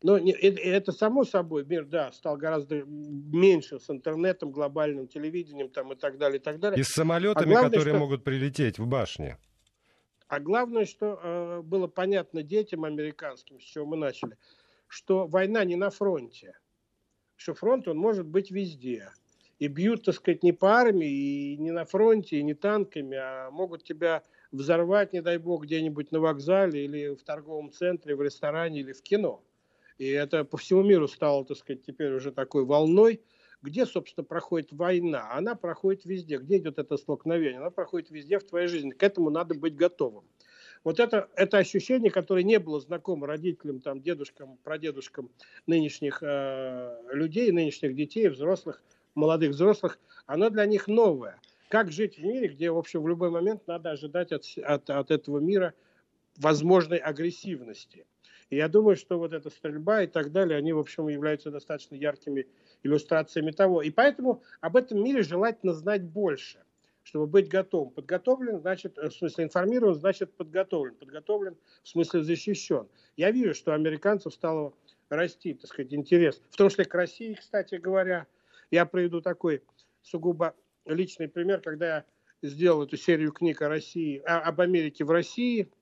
Ну, 0.03 0.17
это 0.17 0.91
само 0.91 1.24
собой, 1.24 1.65
мир, 1.65 1.86
да, 1.86 2.11
стал 2.11 2.36
гораздо 2.36 2.84
меньше 2.84 3.80
с 3.80 3.89
интернетом, 3.89 4.51
глобальным 4.51 5.07
телевидением 5.07 5.69
там, 5.69 5.93
и 5.93 5.95
так 5.95 6.17
далее, 6.17 6.39
и 6.39 6.43
так 6.43 6.59
далее. 6.59 6.80
И 6.80 6.84
с 6.84 6.89
самолетами, 6.89 7.45
а 7.45 7.53
главное, 7.53 7.71
которые 7.71 7.95
что... 7.95 7.99
могут 7.99 8.24
прилететь 8.24 8.78
в 8.78 8.86
башне. 8.86 9.38
А 10.28 10.39
главное, 10.39 10.86
что 10.86 11.19
э, 11.24 11.61
было 11.61 11.88
понятно 11.88 12.43
детям 12.43 12.84
американским, 12.84 13.59
с 13.59 13.63
чего 13.63 13.86
мы 13.86 13.97
начали, 13.97 14.38
что 14.88 15.26
война 15.26 15.63
не 15.63 15.78
на 15.78 15.89
фронте, 15.89 16.59
что 17.38 17.53
фронт 17.53 17.88
он 17.88 17.97
может 17.97 18.26
быть 18.28 18.51
везде. 18.51 19.09
И 19.64 19.68
бьют, 19.70 20.03
так 20.03 20.16
сказать, 20.16 20.43
не 20.43 20.51
по 20.51 20.74
армии, 20.74 21.53
и 21.53 21.57
не 21.57 21.72
на 21.72 21.86
фронте, 21.86 22.38
и 22.38 22.43
не 22.43 22.53
танками, 22.53 23.16
а 23.16 23.49
могут 23.49 23.86
тебя 23.86 24.22
взорвать, 24.51 25.14
не 25.14 25.22
дай 25.22 25.38
бог, 25.38 25.64
где-нибудь 25.64 26.11
на 26.11 26.20
вокзале 26.20 26.84
или 26.84 27.16
в 27.16 27.24
торговом 27.24 27.72
центре, 27.72 28.14
в 28.14 28.22
ресторане 28.22 28.82
или 28.82 28.91
в 28.91 29.01
кино. 29.01 29.41
И 29.97 30.09
это 30.09 30.43
по 30.43 30.57
всему 30.57 30.84
миру 30.84 31.07
стало, 31.07 31.45
так 31.45 31.55
сказать, 31.55 31.86
теперь 31.86 32.14
уже 32.14 32.32
такой 32.32 32.66
волной– 32.66 33.22
где, 33.64 33.86
собственно, 33.86 34.26
проходит 34.26 34.74
война? 34.74 35.32
Она 35.32 35.55
проходит 35.55 36.03
везде. 36.03 36.38
Где 36.38 36.57
идет 36.57 36.78
это 36.80 36.97
столкновение? 36.97 37.59
Она 37.59 37.70
проходит 37.70 38.11
везде 38.11 38.38
в 38.38 38.43
твоей 38.43 38.68
жизни. 38.68 38.91
К 38.91 39.01
этому 39.03 39.30
надо 39.30 39.55
быть 39.55 39.78
готовым. 39.78 40.26
Вот 40.84 40.99
это, 40.99 41.30
это 41.38 41.59
ощущение, 41.59 42.11
которое 42.11 42.43
не 42.43 42.59
было 42.59 42.82
знакомо 42.82 43.26
родителям, 43.26 43.80
там, 43.80 44.01
дедушкам, 44.01 44.57
прадедушкам 44.66 45.32
нынешних 45.66 46.22
э, 46.22 46.97
людей, 47.14 47.53
нынешних 47.53 47.95
детей, 47.95 48.28
взрослых, 48.28 48.84
молодых 49.16 49.51
взрослых, 49.51 49.99
оно 50.26 50.49
для 50.49 50.66
них 50.66 50.88
новое. 50.88 51.39
Как 51.70 51.91
жить 51.91 52.18
в 52.18 52.24
мире, 52.24 52.49
где, 52.49 52.72
в 52.72 52.78
общем, 52.78 53.01
в 53.01 53.07
любой 53.07 53.30
момент 53.30 53.68
надо 53.68 53.91
ожидать 53.91 54.32
от, 54.32 54.45
от, 54.64 54.89
от 54.89 55.11
этого 55.11 55.39
мира 55.39 55.74
возможной 56.38 56.97
агрессивности. 56.97 58.05
И 58.49 58.57
я 58.57 58.68
думаю, 58.68 58.95
что 58.95 59.18
вот 59.18 59.34
эта 59.34 59.49
стрельба 59.49 60.03
и 60.03 60.07
так 60.07 60.32
далее, 60.32 60.57
они, 60.57 60.74
в 60.74 60.80
общем, 60.80 61.07
являются 61.07 61.49
достаточно 61.49 61.95
яркими 61.95 62.45
иллюстрациями 62.84 63.51
того. 63.51 63.82
И 63.82 63.89
поэтому 63.89 64.43
об 64.61 64.76
этом 64.76 65.03
мире 65.03 65.24
желательно 65.24 65.74
знать 65.74 66.03
больше, 66.03 66.59
чтобы 67.03 67.26
быть 67.26 67.47
готовым. 67.47 67.91
Подготовлен, 67.91 68.59
значит, 68.59 68.97
в 68.97 69.11
смысле 69.11 69.45
информирован, 69.45 69.95
значит 69.95 70.34
подготовлен. 70.34 70.93
Подготовлен, 70.95 71.57
в 71.82 71.88
смысле 71.88 72.22
защищен. 72.22 72.88
Я 73.18 73.32
вижу, 73.32 73.55
что 73.55 73.74
американцев 73.74 74.34
стало 74.34 74.74
расти, 75.09 75.55
так 75.55 75.70
сказать, 75.70 75.93
интерес. 75.93 76.41
В 76.51 76.55
том 76.55 76.70
числе 76.70 76.86
к 76.86 76.93
России, 76.93 77.34
кстати 77.34 77.76
говоря. 77.76 78.28
Я 78.74 78.88
приведу 78.88 79.21
такой 79.21 79.61
сугубо 80.01 80.55
личный 80.86 81.28
пример, 81.28 81.61
когда 81.61 81.86
я 81.86 82.05
сделал 82.41 82.82
эту 82.84 82.97
серию 82.97 83.32
книг 83.32 83.61
о 83.61 83.69
России, 83.69 84.21
а, 84.26 84.39
об 84.39 84.61
Америке 84.61 85.05
в 85.05 85.11
России– 85.11 85.69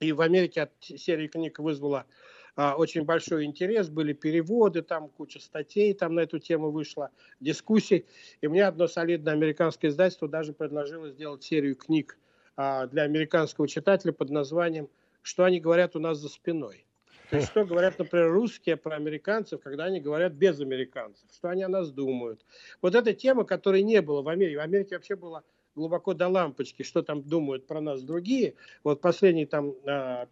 и 0.00 0.12
в 0.12 0.20
Америке 0.20 0.62
от 0.62 0.70
серии 0.80 1.26
книг 1.26 1.58
вызвала 1.58 2.06
а, 2.54 2.76
очень 2.76 3.04
большой 3.04 3.44
интерес, 3.44 3.88
были 3.88 4.12
переводы, 4.12 4.82
там 4.82 5.08
куча 5.08 5.40
статей 5.40 5.92
там 5.92 6.14
на 6.14 6.20
эту 6.20 6.38
тему 6.38 6.70
вышла, 6.70 7.10
дискуссий. 7.40 8.06
И 8.40 8.48
мне 8.48 8.64
одно 8.64 8.86
солидное 8.86 9.32
американское 9.32 9.90
издательство 9.90 10.28
даже 10.28 10.52
предложило 10.52 11.10
сделать 11.10 11.42
серию 11.42 11.76
книг 11.76 12.18
а, 12.56 12.86
для 12.86 13.02
американского 13.02 13.66
читателя 13.66 14.12
под 14.12 14.30
названием 14.30 14.88
«Что 15.22 15.44
они 15.44 15.60
говорят 15.60 15.96
у 15.96 15.98
нас 15.98 16.18
за 16.18 16.28
спиной». 16.28 16.87
То 17.30 17.36
есть, 17.36 17.48
что 17.50 17.64
говорят, 17.64 17.98
например, 17.98 18.30
русские 18.32 18.76
про 18.76 18.96
американцев, 18.96 19.60
когда 19.60 19.84
они 19.84 20.00
говорят 20.00 20.32
без 20.32 20.60
американцев, 20.60 21.28
что 21.30 21.50
они 21.50 21.62
о 21.62 21.68
нас 21.68 21.90
думают. 21.90 22.44
Вот 22.80 22.94
эта 22.94 23.12
тема, 23.12 23.44
которой 23.44 23.82
не 23.82 24.00
было 24.00 24.22
в 24.22 24.28
Америке. 24.28 24.56
В 24.56 24.62
Америке 24.62 24.96
вообще 24.96 25.14
было 25.14 25.44
глубоко 25.74 26.14
до 26.14 26.28
лампочки, 26.28 26.82
что 26.82 27.02
там 27.02 27.22
думают 27.22 27.66
про 27.66 27.80
нас 27.80 28.02
другие, 28.02 28.54
вот 28.82 29.00
последние 29.00 29.46
там 29.46 29.74
15-20 29.84 30.28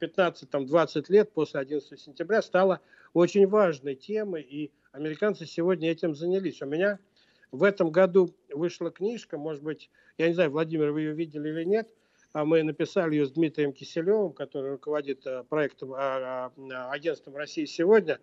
а, 0.49 1.13
лет 1.13 1.33
после 1.33 1.61
11 1.61 2.01
сентября 2.01 2.43
стала 2.43 2.81
очень 3.15 3.47
важной 3.47 3.95
темой, 3.95 4.43
и 4.43 4.73
американцы 4.91 5.47
сегодня 5.47 5.91
этим 5.91 6.15
занялись. 6.15 6.61
У 6.63 6.67
меня 6.67 6.99
в 7.53 7.63
этом 7.63 7.91
году 7.91 8.35
вышла 8.51 8.91
книжка, 8.91 9.39
может 9.39 9.63
быть, 9.63 9.89
я 10.19 10.29
не 10.29 10.35
знаю, 10.35 10.51
Владимир, 10.51 10.91
вы 10.91 11.03
ее 11.03 11.13
видели 11.13 11.49
или 11.49 11.65
нет, 11.65 11.89
мы 12.45 12.63
написали 12.63 13.15
ее 13.15 13.27
с 13.27 13.33
Дмитрием 13.33 13.73
Киселевым, 13.73 14.33
который 14.33 14.73
руководит 14.73 15.27
а, 15.27 15.45
проектом 15.45 15.95
а, 15.95 16.53
агентством 16.91 17.37
России 17.37 17.65
сегодня. 17.65 18.21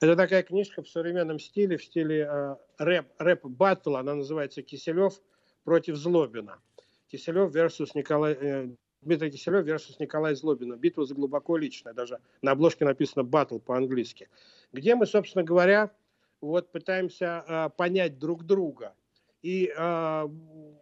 Это 0.00 0.14
такая 0.14 0.42
книжка 0.42 0.82
в 0.82 0.88
современном 0.88 1.38
стиле, 1.38 1.78
в 1.78 1.84
стиле 1.84 2.58
рэп, 2.78 3.06
рэп-баттл, 3.18 3.96
она 3.96 4.14
называется 4.14 4.60
«Киселев 4.60 5.20
против 5.64 5.96
Злобина. 5.96 6.60
Киселев 7.08 7.54
versus 7.54 7.90
Николай, 7.94 8.34
э, 8.34 8.68
Дмитрий 9.02 9.30
Киселев 9.30 9.66
versus 9.66 9.96
Николай 9.98 10.34
Злобина. 10.34 10.76
Битва 10.76 11.04
за 11.04 11.14
глубоко 11.14 11.56
личное. 11.56 11.92
Даже 11.92 12.20
на 12.42 12.52
обложке 12.52 12.84
написано 12.84 13.24
«Battle» 13.24 13.58
по-английски. 13.58 14.28
Где 14.72 14.94
мы, 14.94 15.06
собственно 15.06 15.44
говоря, 15.44 15.90
вот 16.40 16.70
пытаемся 16.72 17.44
э, 17.46 17.70
понять 17.76 18.18
друг 18.18 18.44
друга. 18.44 18.94
И 19.42 19.72
э, 19.76 20.28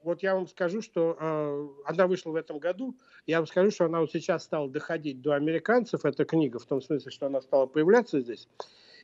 вот 0.02 0.22
я 0.22 0.34
вам 0.34 0.46
скажу, 0.46 0.80
что 0.80 1.16
э, 1.18 1.68
она 1.86 2.06
вышла 2.06 2.30
в 2.30 2.36
этом 2.36 2.58
году. 2.58 2.96
Я 3.26 3.38
вам 3.38 3.46
скажу, 3.46 3.70
что 3.70 3.86
она 3.86 4.00
вот 4.00 4.12
сейчас 4.12 4.44
стала 4.44 4.70
доходить 4.70 5.20
до 5.20 5.34
американцев, 5.34 6.04
эта 6.04 6.24
книга, 6.24 6.58
в 6.58 6.66
том 6.66 6.80
смысле, 6.80 7.10
что 7.10 7.26
она 7.26 7.40
стала 7.40 7.66
появляться 7.66 8.20
здесь. 8.20 8.48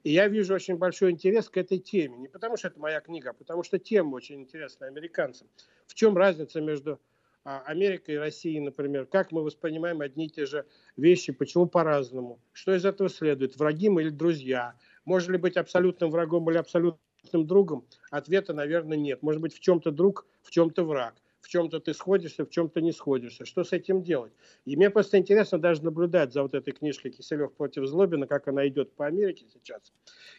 И 0.03 0.12
я 0.12 0.28
вижу 0.28 0.55
очень 0.55 0.76
большой 0.76 1.11
интерес 1.11 1.51
к 1.51 1.57
этой 1.59 1.78
теме. 1.78 2.16
Не 2.16 2.28
потому, 2.28 2.57
что 2.57 2.68
это 2.68 2.80
моя 2.80 3.01
книга, 3.01 3.30
а 3.30 3.32
потому 3.34 3.62
что 3.62 3.78
тема 3.78 4.14
очень 4.14 4.40
интересна 4.40 4.86
американцам. 4.86 5.48
В 5.86 5.94
чем 5.94 6.16
разница 6.16 6.61
между 6.61 6.98
а, 7.44 7.61
Америкой 7.66 8.14
и 8.14 8.18
Россией, 8.18 8.61
например? 8.61 9.07
Как 9.07 9.32
мы 9.32 9.42
воспринимаем 9.42 10.01
одни 10.01 10.26
и 10.26 10.30
те 10.30 10.46
же 10.46 10.66
вещи, 10.96 11.32
почему 11.32 11.66
по-разному? 11.66 12.40
Что 12.53 12.74
из 12.74 12.84
этого 12.84 13.11
следует? 13.11 13.57
Враги 13.57 13.88
мы 13.88 14.03
или 14.03 14.11
друзья? 14.11 14.74
Можно 15.05 15.32
ли 15.32 15.38
быть 15.38 15.57
абсолютным 15.57 16.11
врагом 16.11 16.48
или 16.51 16.59
абсолютным 16.59 17.01
другом? 17.32 17.86
Ответа, 18.10 18.52
наверное, 18.52 18.96
нет. 18.96 19.22
Может 19.22 19.40
быть, 19.40 19.54
в 19.54 19.60
чем-то 19.60 19.90
друг, 19.90 20.26
в 20.42 20.50
чем-то 20.50 20.84
враг 20.84 21.14
в 21.40 21.48
чем-то 21.48 21.80
ты 21.80 21.94
сходишься, 21.94 22.44
в 22.44 22.50
чем-то 22.50 22.80
не 22.80 22.92
сходишься. 22.92 23.44
Что 23.44 23.64
с 23.64 23.72
этим 23.72 24.02
делать? 24.02 24.32
И 24.64 24.76
мне 24.76 24.90
просто 24.90 25.18
интересно 25.18 25.58
даже 25.58 25.84
наблюдать 25.84 26.32
за 26.32 26.42
вот 26.42 26.54
этой 26.54 26.72
книжкой 26.72 27.10
Киселев 27.10 27.52
против 27.54 27.86
Злобина, 27.86 28.26
как 28.26 28.48
она 28.48 28.66
идет 28.68 28.92
по 28.94 29.06
Америке 29.06 29.46
сейчас, 29.52 29.92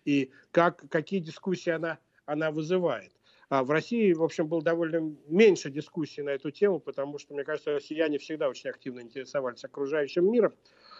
и 0.05 0.32
как, 0.51 0.84
какие 0.89 1.19
дискуссии 1.19 1.71
она, 1.71 1.99
она 2.25 2.51
вызывает. 2.51 3.11
А 3.49 3.65
в 3.65 3.71
России, 3.71 4.13
в 4.13 4.23
общем, 4.23 4.47
было 4.47 4.61
довольно 4.61 5.13
меньше 5.27 5.69
дискуссий 5.69 6.21
на 6.21 6.29
эту 6.29 6.51
тему, 6.51 6.79
потому 6.79 7.17
что, 7.17 7.34
мне 7.34 7.43
кажется, 7.43 7.73
россияне 7.73 8.17
всегда 8.17 8.47
очень 8.47 8.69
активно 8.69 9.01
интересовались 9.01 9.65
окружающим 9.65 10.32
миром. 10.32 10.53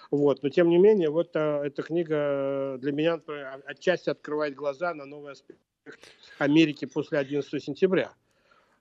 Вот. 0.10 0.44
Но, 0.44 0.50
тем 0.50 0.68
не 0.68 0.78
менее, 0.78 1.10
вот 1.10 1.30
а, 1.36 1.64
эта 1.64 1.82
книга 1.82 2.78
для 2.80 2.92
меня 2.92 3.16
например, 3.16 3.64
отчасти 3.66 4.10
открывает 4.10 4.56
глаза 4.56 4.94
на 4.94 5.06
новый 5.06 5.32
аспект 5.32 5.62
Америки 6.38 6.86
после 6.86 7.20
11 7.20 7.64
сентября. 7.64 8.14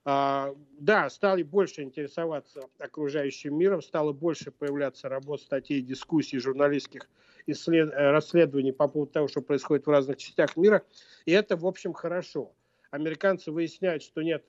А, 0.05 0.55
да, 0.79 1.11
стали 1.11 1.43
больше 1.43 1.83
интересоваться 1.83 2.63
окружающим 2.79 3.57
миром, 3.57 3.83
стало 3.83 4.13
больше 4.13 4.51
появляться 4.51 5.09
работ, 5.09 5.43
статей, 5.43 5.83
дискуссий, 5.83 6.39
журналистских 6.39 7.09
исслед... 7.47 7.93
Э, 7.93 8.11
расследований 8.11 8.73
по 8.73 8.89
поводу 8.89 9.13
того, 9.13 9.29
что 9.29 9.43
происходит 9.43 9.87
в 9.87 9.91
разных 9.91 10.17
частях 10.17 10.57
мира. 10.57 10.83
И 11.27 11.33
это, 11.33 11.57
в 11.57 11.67
общем, 11.67 11.93
хорошо. 11.93 12.53
Американцы 12.91 13.53
выясняют, 13.53 14.03
что 14.03 14.23
нет 14.23 14.45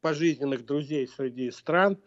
пожизненных 0.00 0.64
друзей 0.64 1.06
среди 1.06 1.50
стран. 1.50 1.98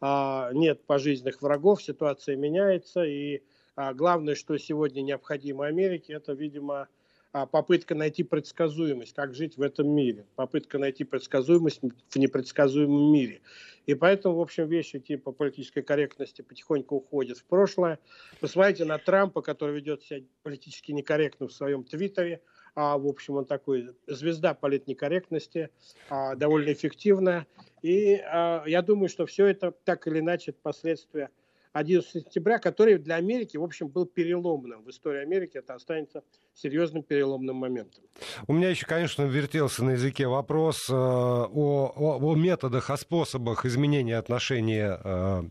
а, 0.00 0.50
нет 0.52 0.84
пожизненных 0.86 1.42
врагов, 1.42 1.82
ситуация 1.82 2.36
меняется, 2.36 3.04
и 3.04 3.42
а, 3.74 3.94
главное, 3.94 4.36
что 4.36 4.56
сегодня 4.56 5.02
необходимо 5.02 5.66
Америке, 5.66 6.12
это, 6.14 6.32
видимо, 6.32 6.88
попытка 7.32 7.94
найти 7.94 8.22
предсказуемость, 8.22 9.14
как 9.14 9.34
жить 9.34 9.56
в 9.56 9.62
этом 9.62 9.88
мире, 9.88 10.26
попытка 10.34 10.78
найти 10.78 11.04
предсказуемость 11.04 11.80
в 11.82 12.16
непредсказуемом 12.16 13.12
мире. 13.12 13.40
И 13.86 13.94
поэтому, 13.94 14.36
в 14.36 14.40
общем, 14.40 14.66
вещи 14.66 14.98
типа 14.98 15.32
политической 15.32 15.82
корректности 15.82 16.42
потихоньку 16.42 16.96
уходят 16.96 17.38
в 17.38 17.44
прошлое. 17.44 17.98
Посмотрите 18.40 18.84
на 18.84 18.98
Трампа, 18.98 19.40
который 19.40 19.76
ведет 19.76 20.02
себя 20.02 20.20
политически 20.42 20.92
некорректно 20.92 21.48
в 21.48 21.52
своем 21.52 21.84
твиттере, 21.84 22.42
а, 22.74 22.96
в 22.96 23.06
общем, 23.06 23.34
он 23.34 23.44
такой 23.44 23.88
звезда 24.06 24.54
политнекорректности, 24.54 25.70
а, 26.10 26.36
довольно 26.36 26.72
эффективная. 26.72 27.46
И 27.82 28.14
а, 28.14 28.62
я 28.66 28.82
думаю, 28.82 29.08
что 29.08 29.26
все 29.26 29.46
это 29.46 29.72
так 29.84 30.06
или 30.06 30.20
иначе 30.20 30.52
последствия 30.52 31.30
11 31.78 32.10
сентября, 32.10 32.58
который 32.58 32.98
для 32.98 33.16
Америки, 33.16 33.56
в 33.56 33.64
общем, 33.64 33.88
был 33.88 34.06
переломным. 34.06 34.84
В 34.84 34.90
истории 34.90 35.22
Америки 35.22 35.58
это 35.58 35.74
останется 35.74 36.22
серьезным 36.54 37.02
переломным 37.02 37.56
моментом. 37.56 38.04
У 38.46 38.52
меня 38.52 38.70
еще, 38.70 38.86
конечно, 38.86 39.22
вертелся 39.22 39.84
на 39.84 39.90
языке 39.90 40.26
вопрос 40.26 40.88
э, 40.90 40.92
о, 40.92 41.92
о, 41.94 42.18
о 42.20 42.34
методах, 42.34 42.90
о 42.90 42.96
способах 42.96 43.64
изменения 43.64 44.16
отношения 44.16 45.00
э, 45.02 45.42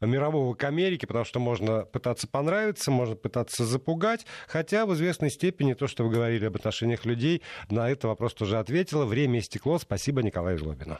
мирового 0.00 0.54
к 0.54 0.64
Америке, 0.64 1.06
потому 1.06 1.24
что 1.24 1.40
можно 1.40 1.84
пытаться 1.84 2.26
понравиться, 2.26 2.90
можно 2.90 3.16
пытаться 3.16 3.64
запугать, 3.64 4.26
хотя 4.46 4.86
в 4.86 4.94
известной 4.94 5.30
степени 5.30 5.74
то, 5.74 5.86
что 5.86 6.04
вы 6.04 6.10
говорили 6.10 6.46
об 6.46 6.56
отношениях 6.56 7.04
людей, 7.04 7.42
на 7.68 7.90
этот 7.90 8.04
вопрос 8.04 8.34
тоже 8.34 8.58
ответила. 8.58 9.04
Время 9.04 9.40
истекло. 9.40 9.78
Спасибо 9.78 10.22
Николаю 10.22 10.58
Злобину. 10.58 10.98